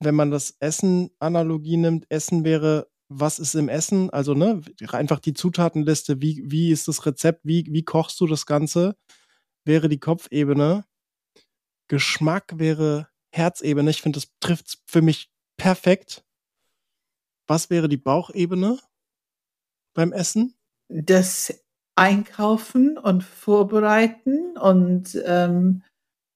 [0.01, 4.11] wenn man das Essen-Analogie nimmt, Essen wäre, was ist im Essen?
[4.11, 8.47] Also, ne, einfach die Zutatenliste, wie, wie ist das Rezept, wie, wie kochst du das
[8.47, 8.97] Ganze?
[9.65, 10.85] Wäre die Kopfebene.
[11.89, 13.91] Geschmack wäre Herzebene.
[13.91, 16.25] Ich finde, das trifft für mich perfekt.
[17.47, 18.79] Was wäre die Bauchebene
[19.95, 20.55] beim Essen?
[20.89, 21.53] Das
[21.97, 25.83] Einkaufen und Vorbereiten und ähm,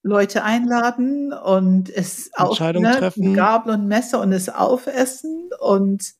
[0.05, 3.33] Leute einladen und es auch ne, treffen.
[3.33, 6.13] Gabel und Messer und es aufessen und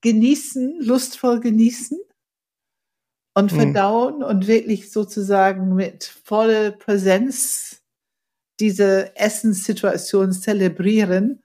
[0.00, 2.00] genießen, lustvoll genießen
[3.34, 3.58] und hm.
[3.58, 7.80] verdauen und wirklich sozusagen mit voller Präsenz
[8.58, 11.44] diese Essenssituation zelebrieren,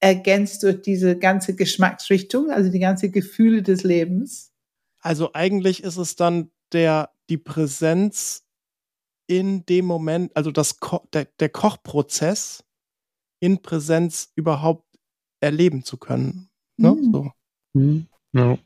[0.00, 4.50] ergänzt durch diese ganze Geschmacksrichtung, also die ganze Gefühle des Lebens.
[5.00, 8.46] Also eigentlich ist es dann der, die Präsenz
[9.30, 12.64] in dem Moment, also das Ko der, der Kochprozess
[13.38, 14.84] in Präsenz überhaupt
[15.40, 16.50] erleben zu können.
[16.76, 16.92] Ne?
[16.92, 17.12] Mhm.
[17.12, 17.30] So.
[17.74, 18.06] Mhm.
[18.32, 18.58] Ja.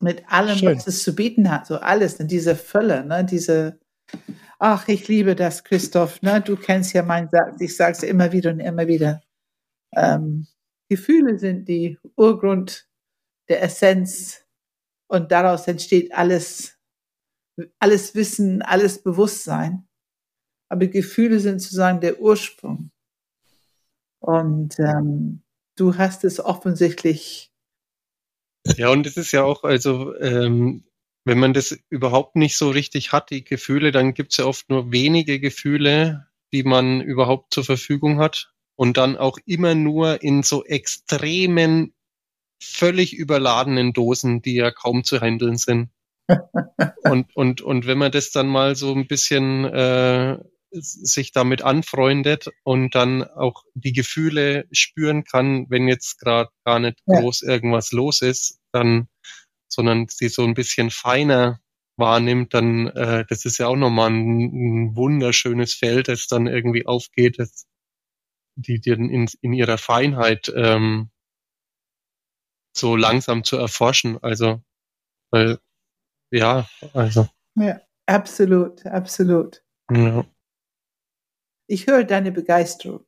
[0.00, 0.76] Mit allem, Schön.
[0.76, 2.26] was es zu bieten hat, so alles, ne?
[2.26, 3.24] diese Fülle, ne?
[3.24, 3.80] diese
[4.64, 6.22] Ach, ich liebe das, Christoph.
[6.22, 6.40] Ne?
[6.40, 7.60] Du kennst ja meinen Satz.
[7.60, 9.20] Ich sage es immer wieder und immer wieder.
[9.92, 10.46] Ähm,
[10.88, 12.88] Gefühle sind die Urgrund
[13.48, 14.44] der Essenz
[15.08, 16.71] und daraus entsteht alles,
[17.78, 19.88] alles Wissen, alles Bewusstsein.
[20.68, 22.90] Aber Gefühle sind sozusagen der Ursprung.
[24.20, 25.42] Und ähm,
[25.76, 27.52] du hast es offensichtlich.
[28.76, 30.84] Ja, und es ist ja auch, also ähm,
[31.24, 34.68] wenn man das überhaupt nicht so richtig hat, die Gefühle, dann gibt es ja oft
[34.70, 38.52] nur wenige Gefühle, die man überhaupt zur Verfügung hat.
[38.74, 41.94] Und dann auch immer nur in so extremen,
[42.62, 45.90] völlig überladenen Dosen, die ja kaum zu handeln sind.
[47.04, 50.38] Und, und, und wenn man das dann mal so ein bisschen äh,
[50.70, 56.98] sich damit anfreundet und dann auch die Gefühle spüren kann, wenn jetzt gerade gar nicht
[57.06, 57.20] ja.
[57.20, 59.08] groß irgendwas los ist, dann
[59.68, 61.60] sondern sie so ein bisschen feiner
[61.96, 66.86] wahrnimmt, dann äh, das ist ja auch nochmal ein, ein wunderschönes Feld, das dann irgendwie
[66.86, 67.66] aufgeht, das,
[68.54, 71.10] die, die in, in ihrer Feinheit ähm,
[72.76, 74.18] so langsam zu erforschen.
[74.22, 74.62] Also,
[75.30, 75.58] weil,
[76.32, 77.28] ja, also.
[77.54, 79.62] Ja, absolut, absolut.
[79.90, 80.24] Ja.
[81.66, 83.04] Ich höre deine Begeisterung.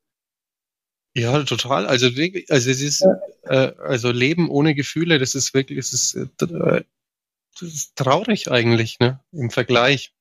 [1.17, 1.87] Ja, total.
[1.87, 3.07] Also also es ist
[3.45, 8.99] äh, also Leben ohne Gefühle, das ist wirklich, es ist, äh, das ist traurig eigentlich,
[8.99, 9.21] ne?
[9.33, 10.13] Im Vergleich.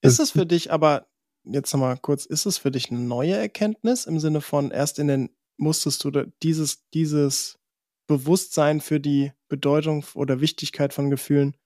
[0.00, 1.08] Ist es für dich aber
[1.44, 5.08] jetzt nochmal kurz, ist es für dich eine neue Erkenntnis im Sinne von erst in
[5.08, 6.10] den musstest du
[6.42, 7.58] dieses dieses
[8.06, 11.56] Bewusstsein für die Bedeutung oder Wichtigkeit von Gefühlen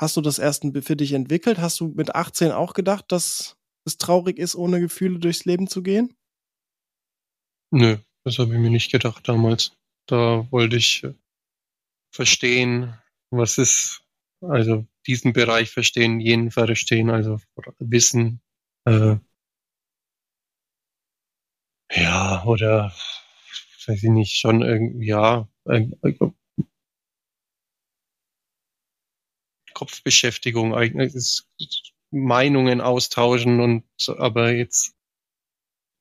[0.00, 1.58] Hast du das erst für dich entwickelt?
[1.58, 5.82] Hast du mit 18 auch gedacht, dass es traurig ist, ohne Gefühle durchs Leben zu
[5.82, 6.16] gehen?
[7.70, 9.76] Nö, das habe ich mir nicht gedacht damals.
[10.06, 11.12] Da wollte ich äh,
[12.14, 12.94] verstehen,
[13.28, 14.02] was ist,
[14.40, 17.38] also diesen Bereich verstehen, jenen verstehen, also
[17.78, 18.40] wissen,
[18.86, 19.16] äh,
[21.92, 22.94] ja, oder
[23.86, 25.88] weiß ich nicht, schon irgendwie, ja, äh,
[29.80, 31.42] Kopfbeschäftigung, eigentlich
[32.10, 33.84] Meinungen austauschen und
[34.18, 34.94] aber jetzt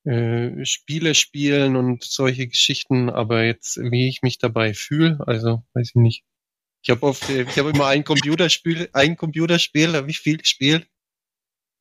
[0.03, 5.91] äh, Spiele spielen und solche Geschichten, aber jetzt, wie ich mich dabei fühle, also weiß
[5.91, 6.25] ich nicht.
[6.83, 10.89] Ich habe oft, ich habe immer ein Computerspiel, ein Computerspiel, habe ich viel gespielt.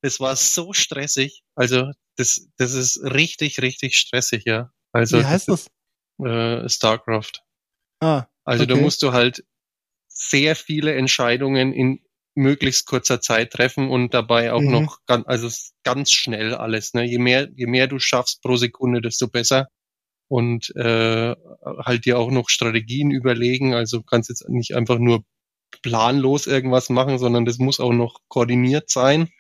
[0.02, 1.42] Das war so stressig.
[1.56, 4.72] Also das, das ist richtig, richtig stressig, ja.
[4.92, 5.66] Also Wie heißt das?
[6.18, 7.42] Ist, äh, Starcraft.
[8.00, 8.26] Ah.
[8.44, 8.74] Also okay.
[8.74, 9.44] da musst du halt
[10.18, 12.00] sehr viele Entscheidungen in
[12.34, 14.70] möglichst kurzer Zeit treffen und dabei auch Mhm.
[14.70, 15.48] noch ganz, also
[15.82, 16.94] ganz schnell alles.
[16.94, 17.04] Ne?
[17.04, 19.68] Je mehr, je mehr du schaffst pro Sekunde, desto besser.
[20.28, 21.34] Und äh,
[21.84, 23.74] halt dir auch noch Strategien überlegen.
[23.74, 25.24] Also du kannst jetzt nicht einfach nur
[25.82, 29.30] planlos irgendwas machen, sondern das muss auch noch koordiniert sein.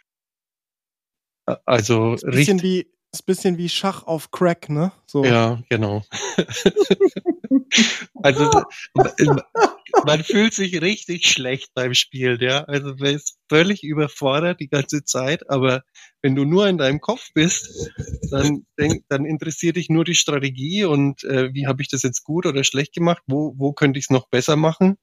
[1.64, 2.62] Also Ist ein bisschen richtig.
[2.62, 2.80] wie,
[3.12, 4.92] ist ein bisschen wie Schach auf Crack, ne?
[5.06, 5.24] So.
[5.24, 6.02] Ja, genau.
[8.22, 8.50] also
[10.04, 12.64] man- fühlt sich richtig schlecht beim Spielen, ja.
[12.64, 15.82] Also man ist völlig überfordert die ganze Zeit, aber
[16.22, 17.90] wenn du nur in deinem Kopf bist,
[18.30, 22.24] dann, denk, dann interessiert dich nur die Strategie und äh, wie habe ich das jetzt
[22.24, 24.96] gut oder schlecht gemacht, wo, wo könnte ich es noch besser machen?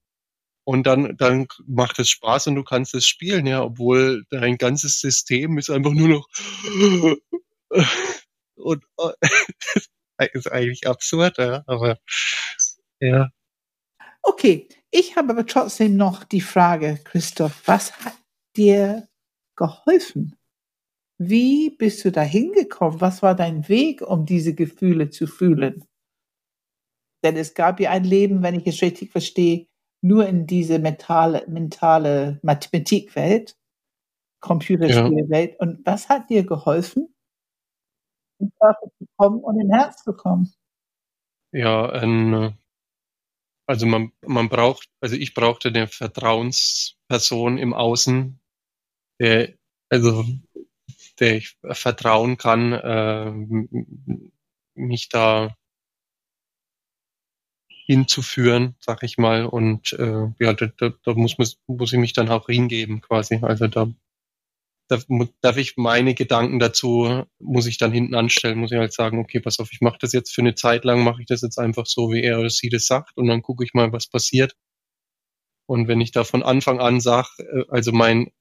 [0.65, 4.99] Und dann, dann macht es Spaß und du kannst es spielen, ja, obwohl dein ganzes
[4.99, 6.27] System ist einfach nur noch
[8.55, 9.11] und äh,
[10.33, 11.99] ist eigentlich absurd, ja, aber
[12.99, 13.29] ja.
[14.23, 14.67] Okay,
[14.97, 18.17] ich habe aber trotzdem noch die Frage, Christoph, was hat
[18.55, 19.09] dir
[19.57, 20.37] geholfen?
[21.17, 23.01] Wie bist du da hingekommen?
[23.01, 25.85] Was war dein Weg, um diese Gefühle zu fühlen?
[27.23, 29.67] Denn es gab ja ein Leben, wenn ich es richtig verstehe,
[30.01, 33.57] nur in diese mentale, mentale Mathematikwelt,
[34.39, 35.59] Computerspielwelt.
[35.59, 37.13] Und was hat dir geholfen,
[38.39, 40.53] in den Körper zu kommen und ins Herz zu kommen?
[41.51, 42.51] Ja, ein, äh,
[43.65, 48.39] also man, man braucht, also ich brauchte eine Vertrauensperson im Außen,
[49.19, 49.53] der,
[49.89, 50.25] also
[51.19, 53.31] der ich vertrauen kann, äh,
[54.75, 55.55] mich da
[57.85, 59.45] hinzuführen, sag ich mal.
[59.45, 61.37] Und äh, ja, da, da, da muss,
[61.67, 63.39] muss ich mich dann auch hingeben quasi.
[63.41, 63.87] Also da
[64.87, 65.05] darf,
[65.41, 69.39] darf ich meine Gedanken dazu, muss ich dann hinten anstellen, muss ich halt sagen, okay,
[69.39, 71.85] pass auf, ich mache das jetzt für eine Zeit lang, mache ich das jetzt einfach
[71.85, 74.55] so, wie er oder sie das sagt und dann gucke ich mal, was passiert.
[75.67, 78.31] Und wenn ich da von Anfang an sage, äh, also mein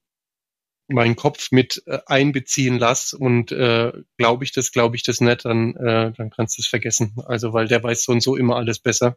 [0.89, 5.45] meinen Kopf mit äh, einbeziehen lass und äh, glaube ich das, glaube ich das nicht,
[5.45, 7.15] dann, äh, dann kannst du es vergessen.
[7.25, 9.17] Also weil der weiß so und so immer alles besser.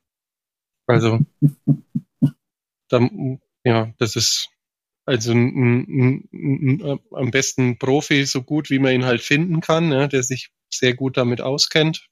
[0.88, 1.20] Also
[2.90, 4.50] dann, ja, das ist
[5.08, 10.22] also n- am besten Profi, so gut wie man ihn halt finden kann, ne, der
[10.24, 12.08] sich sehr gut damit auskennt.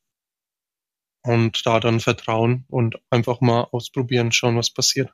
[1.24, 5.12] Und da dann vertrauen und einfach mal ausprobieren, schauen, was passiert.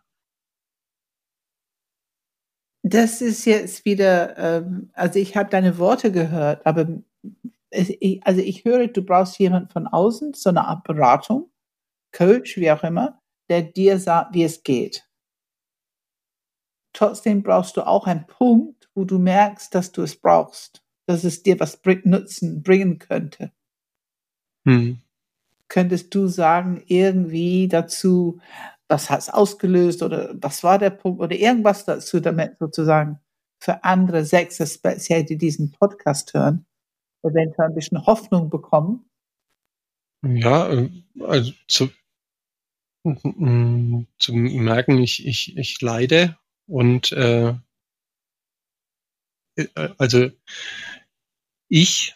[2.84, 6.88] Das ist jetzt wieder, ähm, also ich habe deine Worte gehört, aber
[7.72, 11.52] ich, also ich höre, du brauchst jemanden von außen, so eine Art Beratung,
[12.14, 15.08] Coach, wie auch immer, der dir sagt, wie es geht.
[17.02, 21.42] Trotzdem brauchst du auch einen Punkt, wo du merkst, dass du es brauchst, dass es
[21.42, 23.52] dir was bring, Nutzen bringen könnte.
[24.68, 25.02] Hm.
[25.68, 28.40] Könntest du sagen, irgendwie dazu,
[28.88, 33.20] was hat es ausgelöst oder was war der Punkt oder irgendwas dazu, damit sozusagen
[33.60, 36.68] für andere Sechser, speziell die diesen Podcast hören,
[37.24, 39.10] eventuell ein bisschen Hoffnung bekommen?
[40.22, 41.90] Ja, äh, also zu,
[43.04, 46.38] mm, zu merken, ich, ich, ich leide
[46.72, 47.54] und äh,
[49.56, 49.68] äh,
[49.98, 50.30] also
[51.70, 52.16] ich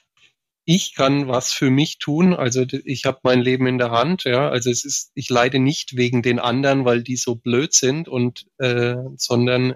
[0.67, 4.49] ich kann was für mich tun, also ich habe mein Leben in der Hand, ja,
[4.49, 8.47] also es ist ich leide nicht wegen den anderen, weil die so blöd sind und
[8.59, 9.75] äh, sondern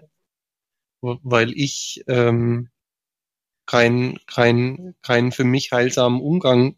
[1.01, 2.69] weil ich ähm,
[3.65, 6.77] kein kein keinen für mich heilsamen Umgang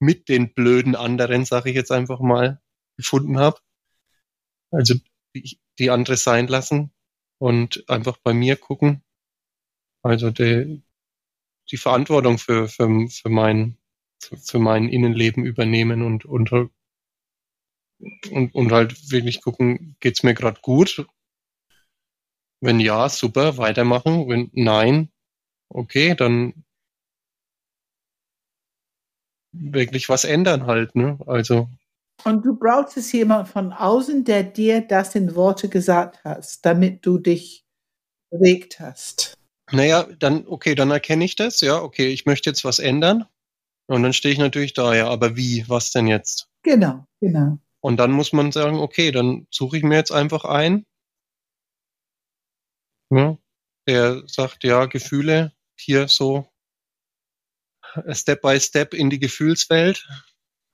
[0.00, 2.60] mit den blöden anderen, sage ich jetzt einfach mal,
[2.96, 3.60] gefunden habe.
[4.72, 4.94] Also
[5.78, 6.92] die andere sein lassen
[7.40, 9.02] und einfach bei mir gucken.
[10.02, 10.82] Also die,
[11.70, 13.78] die Verantwortung für, für, für, mein,
[14.20, 16.70] für, mein Innenleben übernehmen und, und, und,
[18.30, 21.06] und halt wirklich gucken, geht's mir gerade gut?
[22.60, 24.28] Wenn ja, super, weitermachen.
[24.28, 25.10] Wenn nein,
[25.70, 26.64] okay, dann
[29.52, 31.18] wirklich was ändern halt, ne?
[31.26, 31.68] Also.
[32.24, 37.04] Und du brauchst es jemand von außen, der dir das in Worte gesagt hast, damit
[37.04, 37.64] du dich
[38.30, 39.34] bewegt hast.
[39.72, 43.26] Naja, dann, okay, dann erkenne ich das, ja, okay, ich möchte jetzt was ändern.
[43.86, 46.48] Und dann stehe ich natürlich da, ja, aber wie, was denn jetzt?
[46.62, 47.58] Genau, genau.
[47.80, 50.86] Und dann muss man sagen, okay, dann suche ich mir jetzt einfach ein,
[53.10, 53.36] ja,
[53.86, 56.46] der sagt, ja, Gefühle hier so
[58.12, 60.06] Step by Step in die Gefühlswelt.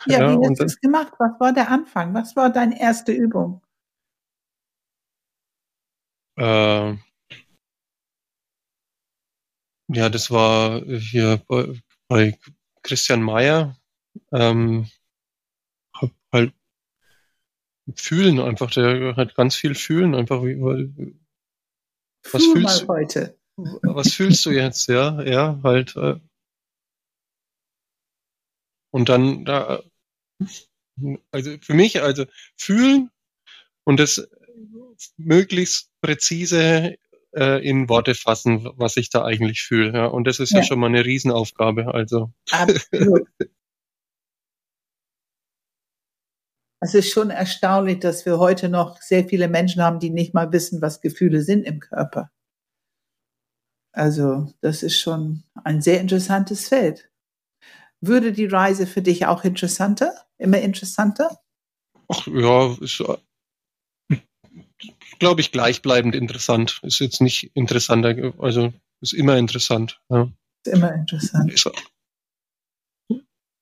[0.05, 1.14] Ja, ja wie hast du es gemacht?
[1.18, 2.14] Was war der Anfang?
[2.14, 3.62] Was war deine erste Übung?
[6.38, 6.97] Äh,
[9.88, 12.38] ja, das war hier bei, bei
[12.82, 13.76] Christian Mayer.
[14.32, 14.90] Ähm,
[15.94, 16.53] hab halt
[17.94, 20.42] fühlen einfach, der hat ganz viel fühlen einfach.
[20.42, 20.61] Wie,
[22.32, 23.38] was Fühl fühlst du heute?
[23.57, 24.88] Was fühlst du jetzt?
[24.88, 25.97] Ja, ja, halt.
[25.97, 26.16] Äh,
[28.91, 29.82] und dann da,
[31.30, 32.24] also für mich, also
[32.57, 33.11] fühlen
[33.84, 34.28] und das
[35.16, 36.97] möglichst präzise
[37.37, 39.93] äh, in Worte fassen, was ich da eigentlich fühle.
[39.93, 40.07] Ja.
[40.07, 41.93] Und das ist ja, ja schon mal eine Riesenaufgabe.
[41.95, 42.32] Also.
[42.51, 43.28] Absolut.
[46.78, 50.53] Es ist schon erstaunlich, dass wir heute noch sehr viele Menschen haben, die nicht mal
[50.53, 52.30] wissen, was Gefühle sind im Körper.
[53.93, 57.11] Also, das ist schon ein sehr interessantes Feld.
[58.01, 61.40] Würde die Reise für dich auch interessanter, immer interessanter?
[62.09, 63.03] Ach ja, ist,
[65.18, 66.80] glaube ich, gleichbleibend interessant.
[66.82, 70.01] Ist jetzt nicht interessanter, also ist immer interessant.
[70.11, 70.30] Ja.
[70.64, 71.53] Ist immer interessant.
[71.53, 71.70] Ist,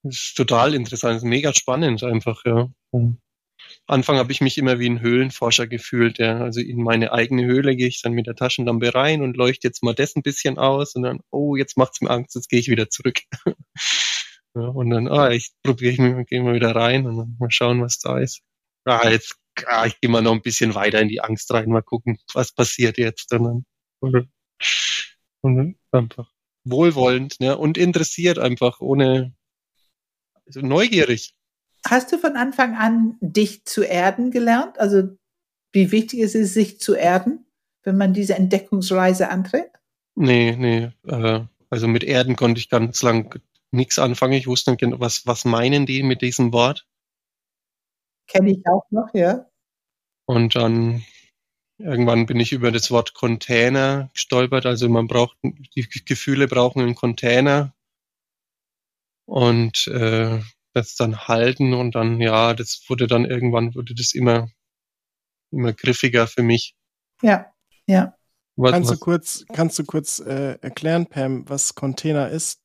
[0.03, 2.70] ist total interessant, ist mega spannend einfach, ja.
[3.87, 6.18] Anfang habe ich mich immer wie ein Höhlenforscher gefühlt.
[6.18, 6.39] Ja.
[6.39, 9.82] Also in meine eigene Höhle gehe ich dann mit der Taschenlampe rein und leuchte jetzt
[9.82, 12.68] mal das ein bisschen aus und dann, oh, jetzt macht's mir Angst, jetzt gehe ich
[12.68, 13.20] wieder zurück.
[14.55, 17.51] Ja, und dann, ah, ich probiere ich mich, gehe mal wieder rein und dann mal
[17.51, 18.41] schauen, was da ist.
[18.85, 19.37] Ah, jetzt,
[19.67, 22.53] ah, ich gehe mal noch ein bisschen weiter in die Angst rein, mal gucken, was
[22.53, 23.33] passiert jetzt.
[23.33, 23.65] Und
[24.01, 24.29] dann,
[25.41, 26.31] und dann einfach
[26.65, 27.57] wohlwollend ne?
[27.59, 29.35] und interessiert einfach, ohne,
[30.47, 31.35] also neugierig
[31.87, 34.79] hast du von Anfang an dich zu erden gelernt?
[34.79, 35.17] Also
[35.73, 37.47] wie wichtig es ist, sich zu erden,
[37.83, 39.71] wenn man diese Entdeckungsreise antritt?
[40.15, 40.91] Nee, nee.
[41.07, 41.41] Äh,
[41.71, 43.41] also mit Erden konnte ich ganz lang
[43.75, 44.35] nichts anfangen.
[44.35, 46.87] Ich wusste nicht genau, was, was meinen die mit diesem Wort.
[48.27, 49.47] Kenne ich auch noch, ja.
[50.27, 51.05] Und dann
[51.79, 54.66] irgendwann bin ich über das Wort Container gestolpert.
[54.66, 57.75] Also man braucht, die Gefühle brauchen einen Container.
[59.27, 60.41] Und äh,
[60.75, 64.51] das dann halten und dann, ja, das wurde dann irgendwann, wurde das immer,
[65.51, 66.75] immer griffiger für mich.
[67.22, 67.53] Ja,
[67.87, 68.16] ja.
[68.57, 68.99] Was, kannst, was?
[68.99, 72.61] Du kurz, kannst du kurz äh, erklären, Pam, was Container ist?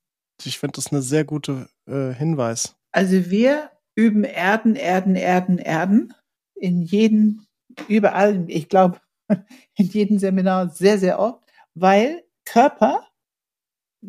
[0.45, 2.75] Ich finde das eine sehr gute äh, Hinweis.
[2.91, 6.13] Also wir üben Erden, Erden, Erden, Erden
[6.55, 7.45] in jedem,
[7.87, 8.99] überall, ich glaube,
[9.75, 13.07] in jedem Seminar sehr, sehr oft, weil Körper,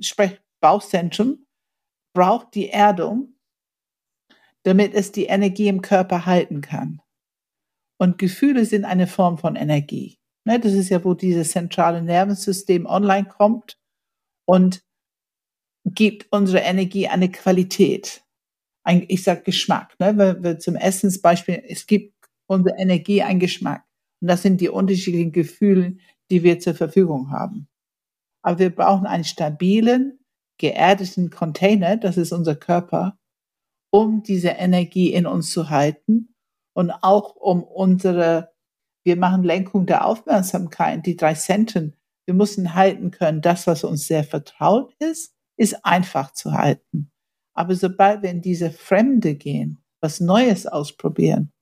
[0.01, 1.47] sprich Bauchzentrum,
[2.15, 3.35] braucht die Erdung,
[4.63, 7.01] damit es die Energie im Körper halten kann.
[7.99, 10.19] Und Gefühle sind eine Form von Energie.
[10.47, 13.79] Ne, das ist ja, wo dieses zentrale Nervensystem online kommt
[14.47, 14.83] und
[15.85, 18.23] gibt unsere Energie eine Qualität.
[18.85, 19.99] Ein, ich sag Geschmack.
[19.99, 20.17] Ne?
[20.17, 22.15] Wenn wir zum Essensbeispiel, es gibt
[22.47, 23.85] unsere Energie einen Geschmack.
[24.21, 25.97] Und das sind die unterschiedlichen Gefühle,
[26.31, 27.69] die wir zur Verfügung haben.
[28.43, 30.19] Aber wir brauchen einen stabilen,
[30.59, 33.19] geerdeten Container, das ist unser Körper,
[33.91, 36.35] um diese Energie in uns zu halten
[36.75, 38.53] und auch um unsere,
[39.05, 41.97] wir machen Lenkung der Aufmerksamkeit, die drei Centen.
[42.27, 47.11] Wir müssen halten können, das, was uns sehr vertraut ist, ist einfach zu halten.
[47.55, 51.53] Aber sobald wir in diese Fremde gehen, was Neues ausprobieren,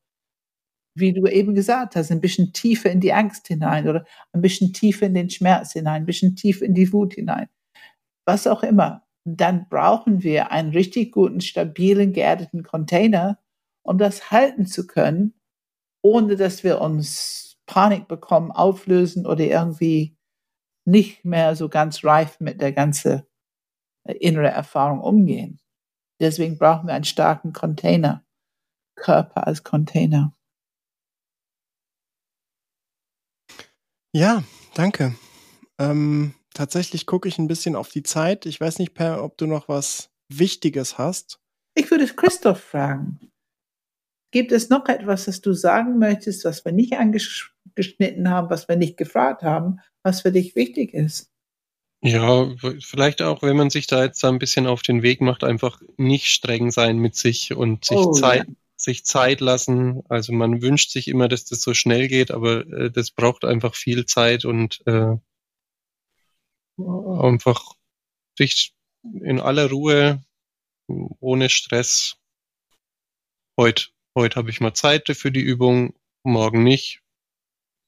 [0.95, 4.73] wie du eben gesagt hast, ein bisschen tiefer in die Angst hinein oder ein bisschen
[4.73, 7.49] tiefer in den Schmerz hinein, ein bisschen tiefer in die Wut hinein,
[8.25, 13.41] was auch immer, dann brauchen wir einen richtig guten, stabilen, geerdeten Container,
[13.83, 15.35] um das halten zu können,
[16.03, 20.17] ohne dass wir uns Panik bekommen, auflösen oder irgendwie
[20.85, 23.23] nicht mehr so ganz reif mit der ganzen
[24.13, 25.61] innere Erfahrung umgehen.
[26.21, 28.25] Deswegen brauchen wir einen starken Container,
[28.97, 30.35] Körper als Container.
[34.13, 34.43] Ja,
[34.75, 35.15] danke.
[35.79, 38.47] Ähm, tatsächlich gucke ich ein bisschen auf die Zeit.
[38.47, 41.41] Ich weiß nicht, Per, ob du noch was Wichtiges hast.
[41.75, 43.31] Ich würde Christoph fragen.
[44.31, 48.77] Gibt es noch etwas, das du sagen möchtest, was wir nicht angeschnitten haben, was wir
[48.77, 51.33] nicht gefragt haben, was für dich wichtig ist?
[52.01, 55.83] Ja, vielleicht auch, wenn man sich da jetzt ein bisschen auf den Weg macht, einfach
[55.97, 58.55] nicht streng sein mit sich und sich Oh, Zeit, ja.
[58.77, 60.03] sich Zeit lassen.
[60.09, 63.75] Also man wünscht sich immer, dass das so schnell geht, aber äh, das braucht einfach
[63.75, 65.17] viel Zeit und äh,
[66.79, 67.75] einfach
[68.37, 68.73] sich
[69.03, 70.23] in aller Ruhe,
[70.87, 72.17] ohne Stress.
[73.59, 77.01] Heute, heute habe ich mal Zeit für die Übung, morgen nicht.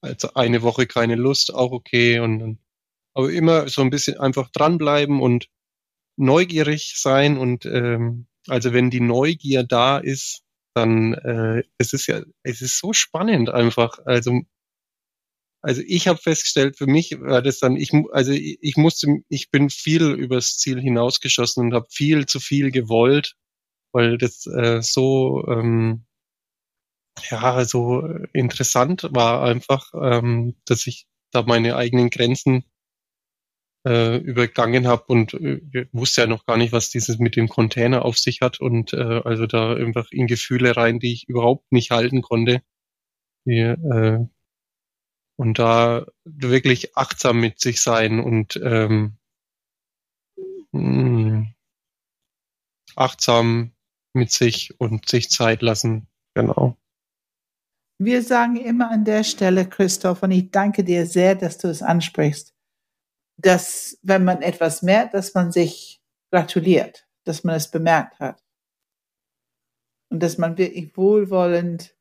[0.01, 2.19] Also eine Woche keine Lust, auch okay.
[2.19, 2.59] Und dann,
[3.13, 5.47] aber immer so ein bisschen einfach dranbleiben und
[6.17, 10.43] neugierig sein und ähm, also wenn die Neugier da ist,
[10.73, 13.99] dann äh, es ist ja es ist so spannend einfach.
[14.05, 14.41] Also
[15.63, 19.51] also ich habe festgestellt, für mich war das dann ich also ich, ich musste ich
[19.51, 23.35] bin viel übers Ziel hinausgeschossen und habe viel zu viel gewollt,
[23.93, 26.05] weil das äh, so ähm,
[27.29, 32.65] ja so interessant war einfach, ähm, dass ich da meine eigenen Grenzen
[33.85, 38.05] äh, übergangen habe und äh, wusste ja noch gar nicht, was dieses mit dem Container
[38.05, 41.91] auf sich hat und äh, also da einfach in Gefühle rein, die ich überhaupt nicht
[41.91, 42.61] halten konnte.
[43.45, 44.25] Die, äh,
[45.37, 49.17] und da wirklich achtsam mit sich sein und ähm,
[50.71, 51.47] mh,
[52.95, 53.71] achtsam
[54.13, 56.07] mit sich und sich Zeit lassen.
[56.35, 56.77] Genau.
[57.97, 61.81] Wir sagen immer an der Stelle, Christoph, und ich danke dir sehr, dass du es
[61.81, 62.53] ansprichst,
[63.41, 68.43] dass wenn man etwas merkt, dass man sich gratuliert, dass man es bemerkt hat.
[70.09, 71.95] Und dass man wirklich wohlwollend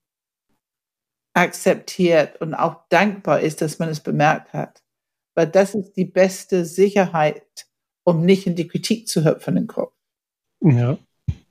[1.33, 4.83] akzeptiert und auch dankbar ist, dass man es bemerkt hat.
[5.35, 7.69] Weil das ist die beste Sicherheit,
[8.05, 9.95] um nicht in die Kritik zu hüpfen im Kopf.
[10.61, 10.99] Ja.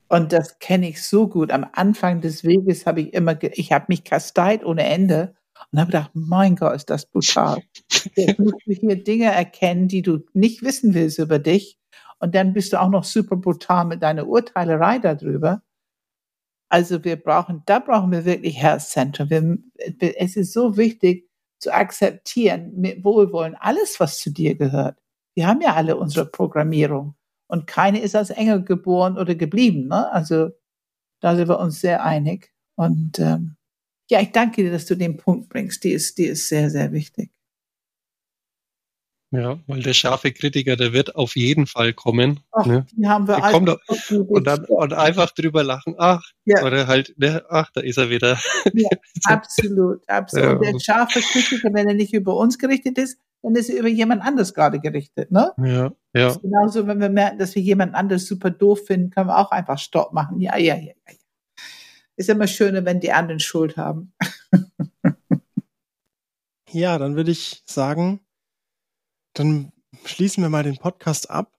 [0.09, 1.51] Und das kenne ich so gut.
[1.51, 5.35] Am Anfang des Weges habe ich immer, ich habe mich kasteit ohne Ende
[5.71, 7.61] und habe gedacht, mein Gott, ist das brutal.
[8.15, 11.77] Jetzt musst du hier Dinge erkennen, die du nicht wissen willst über dich.
[12.19, 15.61] Und dann bist du auch noch super brutal mit deiner Urteilerei darüber.
[16.69, 19.29] Also wir brauchen, da brauchen wir wirklich Herzzentrum.
[19.29, 19.57] Wir,
[20.17, 21.27] es ist so wichtig
[21.59, 24.97] zu akzeptieren, mit Wohlwollen, alles, was zu dir gehört.
[25.35, 27.15] Wir haben ja alle unsere Programmierung.
[27.47, 29.87] Und keine ist als Engel geboren oder geblieben.
[29.87, 30.11] Ne?
[30.11, 30.51] Also
[31.21, 32.53] da sind wir uns sehr einig.
[32.75, 33.55] Und ähm,
[34.09, 35.83] ja, ich danke dir, dass du den Punkt bringst.
[35.83, 37.29] Die ist, die ist sehr, sehr wichtig.
[39.31, 42.39] Ja, weil der scharfe Kritiker, der wird auf jeden Fall kommen.
[42.51, 42.87] Ach, ne?
[42.93, 43.53] die haben wir alle.
[43.53, 43.79] kommt doch-
[44.27, 45.93] Und dann und einfach drüber lachen.
[45.99, 46.63] Ach, Ja.
[46.65, 48.39] oder halt, ne, ach, da ist er wieder.
[48.73, 48.89] Ja,
[49.25, 50.45] absolut, absolut.
[50.45, 50.53] Ja.
[50.53, 53.87] Und der scharfe Kritiker, wenn er nicht über uns gerichtet ist, dann ist er über
[53.87, 55.29] jemand anders gerade gerichtet.
[55.31, 55.51] Ne?
[55.57, 56.35] Ja, ja.
[56.41, 59.77] Genauso, wenn wir merken, dass wir jemand anderes super doof finden, können wir auch einfach
[59.77, 60.41] Stopp machen.
[60.41, 61.13] Ja, ja, ja, ja.
[62.19, 64.13] Ist immer schöner, wenn die anderen Schuld haben.
[66.71, 68.19] Ja, dann würde ich sagen,
[69.33, 69.71] dann
[70.05, 71.57] schließen wir mal den Podcast ab.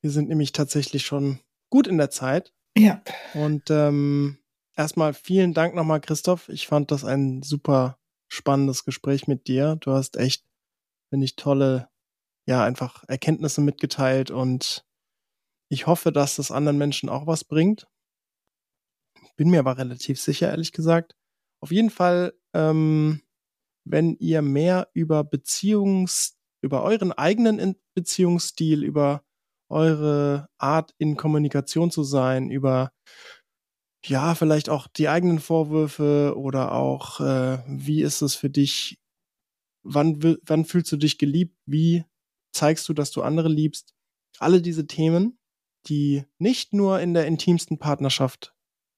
[0.00, 1.40] Wir sind nämlich tatsächlich schon
[1.70, 2.54] gut in der Zeit.
[2.76, 3.02] Ja.
[3.34, 4.38] Und ähm,
[4.76, 6.48] erstmal vielen Dank nochmal, Christoph.
[6.48, 7.98] Ich fand das ein super
[8.28, 9.76] spannendes Gespräch mit dir.
[9.80, 10.44] Du hast echt,
[11.10, 11.88] finde ich, tolle,
[12.46, 14.84] ja, einfach Erkenntnisse mitgeteilt und
[15.68, 17.88] ich hoffe, dass das anderen Menschen auch was bringt.
[19.36, 21.14] Bin mir aber relativ sicher, ehrlich gesagt.
[21.60, 23.22] Auf jeden Fall, ähm,
[23.84, 29.24] wenn ihr mehr über Beziehungs, über euren eigenen Beziehungsstil, über
[29.70, 32.92] eure Art in Kommunikation zu sein, über
[34.06, 38.98] ja, vielleicht auch die eigenen Vorwürfe oder auch, äh, wie ist es für dich,
[39.82, 42.04] wann, wann fühlst du dich geliebt, wie
[42.52, 43.94] zeigst du, dass du andere liebst.
[44.38, 45.38] Alle diese Themen,
[45.86, 48.53] die nicht nur in der intimsten Partnerschaft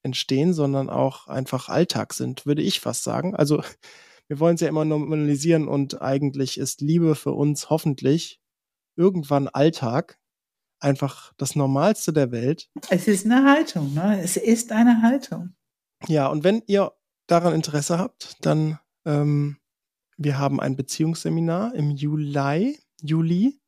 [0.07, 3.37] entstehen, sondern auch einfach Alltag sind, würde ich fast sagen.
[3.37, 3.63] Also
[4.29, 8.41] wir wollen es ja immer normalisieren und eigentlich ist Liebe für uns hoffentlich
[8.97, 10.19] irgendwann Alltag,
[10.81, 12.71] einfach das Normalste der Welt.
[12.89, 14.21] Es ist eine Haltung, ne?
[14.23, 15.55] Es ist eine Haltung.
[16.07, 16.93] Ja, und wenn ihr
[17.27, 19.59] daran Interesse habt, dann ähm,
[20.17, 22.79] wir haben ein Beziehungsseminar im Juli.
[23.03, 23.61] Juli.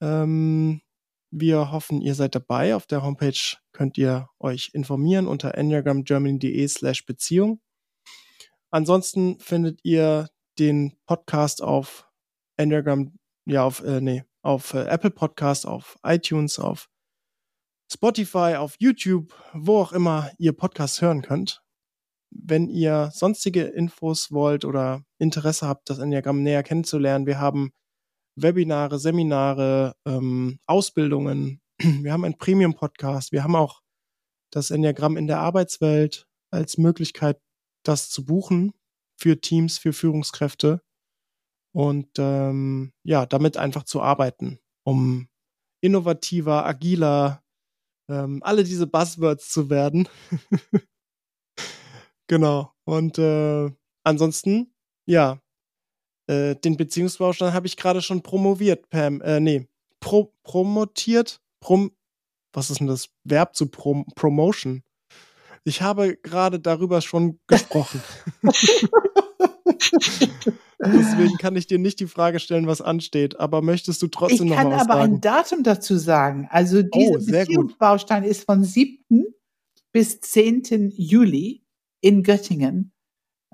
[0.00, 0.80] Ähm,
[1.32, 2.76] wir hoffen, ihr seid dabei.
[2.76, 7.60] Auf der Homepage könnt ihr euch informieren unter enneagramgermany.de slash Beziehung.
[8.70, 10.28] Ansonsten findet ihr
[10.58, 12.06] den Podcast auf
[12.56, 16.88] Enneagram, ja, auf, äh, nee, auf äh, Apple Podcast, auf iTunes, auf
[17.90, 21.62] Spotify, auf YouTube, wo auch immer ihr Podcasts hören könnt.
[22.30, 27.72] Wenn ihr sonstige Infos wollt oder Interesse habt, das Enneagramm näher kennenzulernen, wir haben
[28.36, 31.60] Webinare, Seminare, ähm, Ausbildungen.
[31.80, 33.32] Wir haben einen Premium-Podcast.
[33.32, 33.82] Wir haben auch
[34.52, 37.40] das Enneagramm in der Arbeitswelt als Möglichkeit,
[37.84, 38.72] das zu buchen
[39.18, 40.82] für Teams, für Führungskräfte
[41.74, 44.58] und ähm, ja, damit einfach zu arbeiten.
[44.84, 45.28] um
[45.82, 47.42] innovativer, agiler,
[48.08, 50.08] ähm, alle diese Buzzwords zu werden.
[52.28, 52.72] genau.
[52.84, 53.70] Und äh,
[54.04, 54.74] ansonsten,
[55.06, 55.41] ja,
[56.26, 59.20] äh, den Beziehungsbaustein habe ich gerade schon promoviert, Pam.
[59.22, 59.68] Äh, nee,
[60.00, 61.92] pro promotiert, prom
[62.52, 64.82] was ist denn das Verb zu prom Promotion?
[65.64, 68.02] Ich habe gerade darüber schon gesprochen.
[70.84, 73.38] Deswegen kann ich dir nicht die Frage stellen, was ansteht.
[73.38, 74.72] Aber möchtest du trotzdem noch was sagen?
[74.72, 76.48] Ich kann aber ein Datum dazu sagen.
[76.50, 77.46] Also Oh, dieser gut.
[77.46, 78.98] Beziehungsbaustein ist von 7.
[79.92, 80.92] bis 10.
[80.96, 81.64] Juli
[82.00, 82.91] in Göttingen.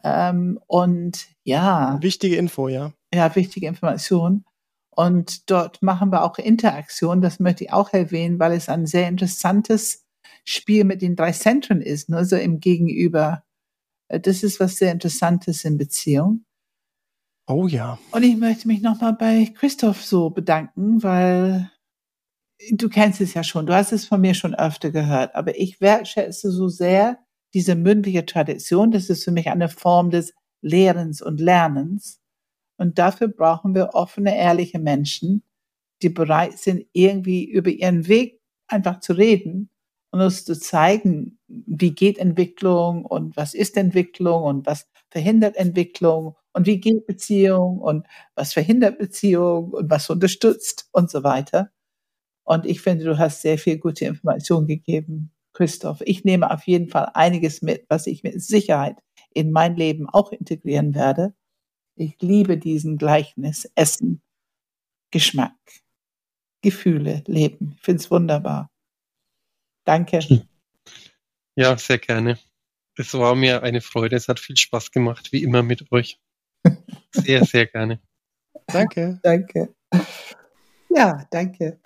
[0.05, 2.93] Ähm, und ja, Wichtige Info, ja.
[3.13, 4.45] ja, wichtige Information.
[4.91, 7.21] Und dort machen wir auch Interaktion.
[7.21, 10.05] Das möchte ich auch erwähnen, weil es ein sehr interessantes
[10.45, 12.25] Spiel mit den drei Zentren ist, ne?
[12.25, 13.45] so im Gegenüber.
[14.09, 16.45] Äh, Das ist was sehr Interessantes in Beziehung.
[17.47, 17.99] Oh ja.
[18.11, 21.71] Und ich möchte mich nochmal bei Christoph so bedanken, weil
[22.71, 25.81] du kennst es ja schon, du hast es von mir schon öfter gehört, aber ich
[25.81, 27.19] wertschätze so sehr
[27.55, 28.91] diese mündliche Tradition.
[28.91, 32.21] Das ist für mich eine Form des Lehrens und Lernens.
[32.77, 35.43] Und dafür brauchen wir offene, ehrliche Menschen,
[36.03, 39.71] die bereit sind, irgendwie über ihren Weg einfach zu reden
[40.11, 46.37] und uns zu zeigen, wie geht Entwicklung und was ist Entwicklung und was verhindert Entwicklung
[46.53, 51.71] und wie geht Beziehung und was verhindert Beziehung und was unterstützt und so weiter.
[52.45, 56.01] Und ich finde, du hast sehr viel gute Informationen gegeben, Christoph.
[56.03, 58.97] Ich nehme auf jeden Fall einiges mit, was ich mit Sicherheit
[59.35, 61.35] in mein Leben auch integrieren werde.
[61.97, 64.23] Ich liebe diesen Gleichnis Essen,
[65.11, 65.57] Geschmack,
[66.63, 67.73] Gefühle, Leben.
[67.75, 68.71] Ich finde es wunderbar.
[69.85, 70.21] Danke.
[71.57, 72.39] Ja, sehr gerne.
[72.97, 74.15] Es war mir eine Freude.
[74.15, 76.21] Es hat viel Spaß gemacht, wie immer mit euch.
[77.11, 78.01] Sehr, sehr gerne.
[78.69, 79.19] Danke.
[79.25, 79.75] Danke.
[80.89, 81.81] Ja, danke.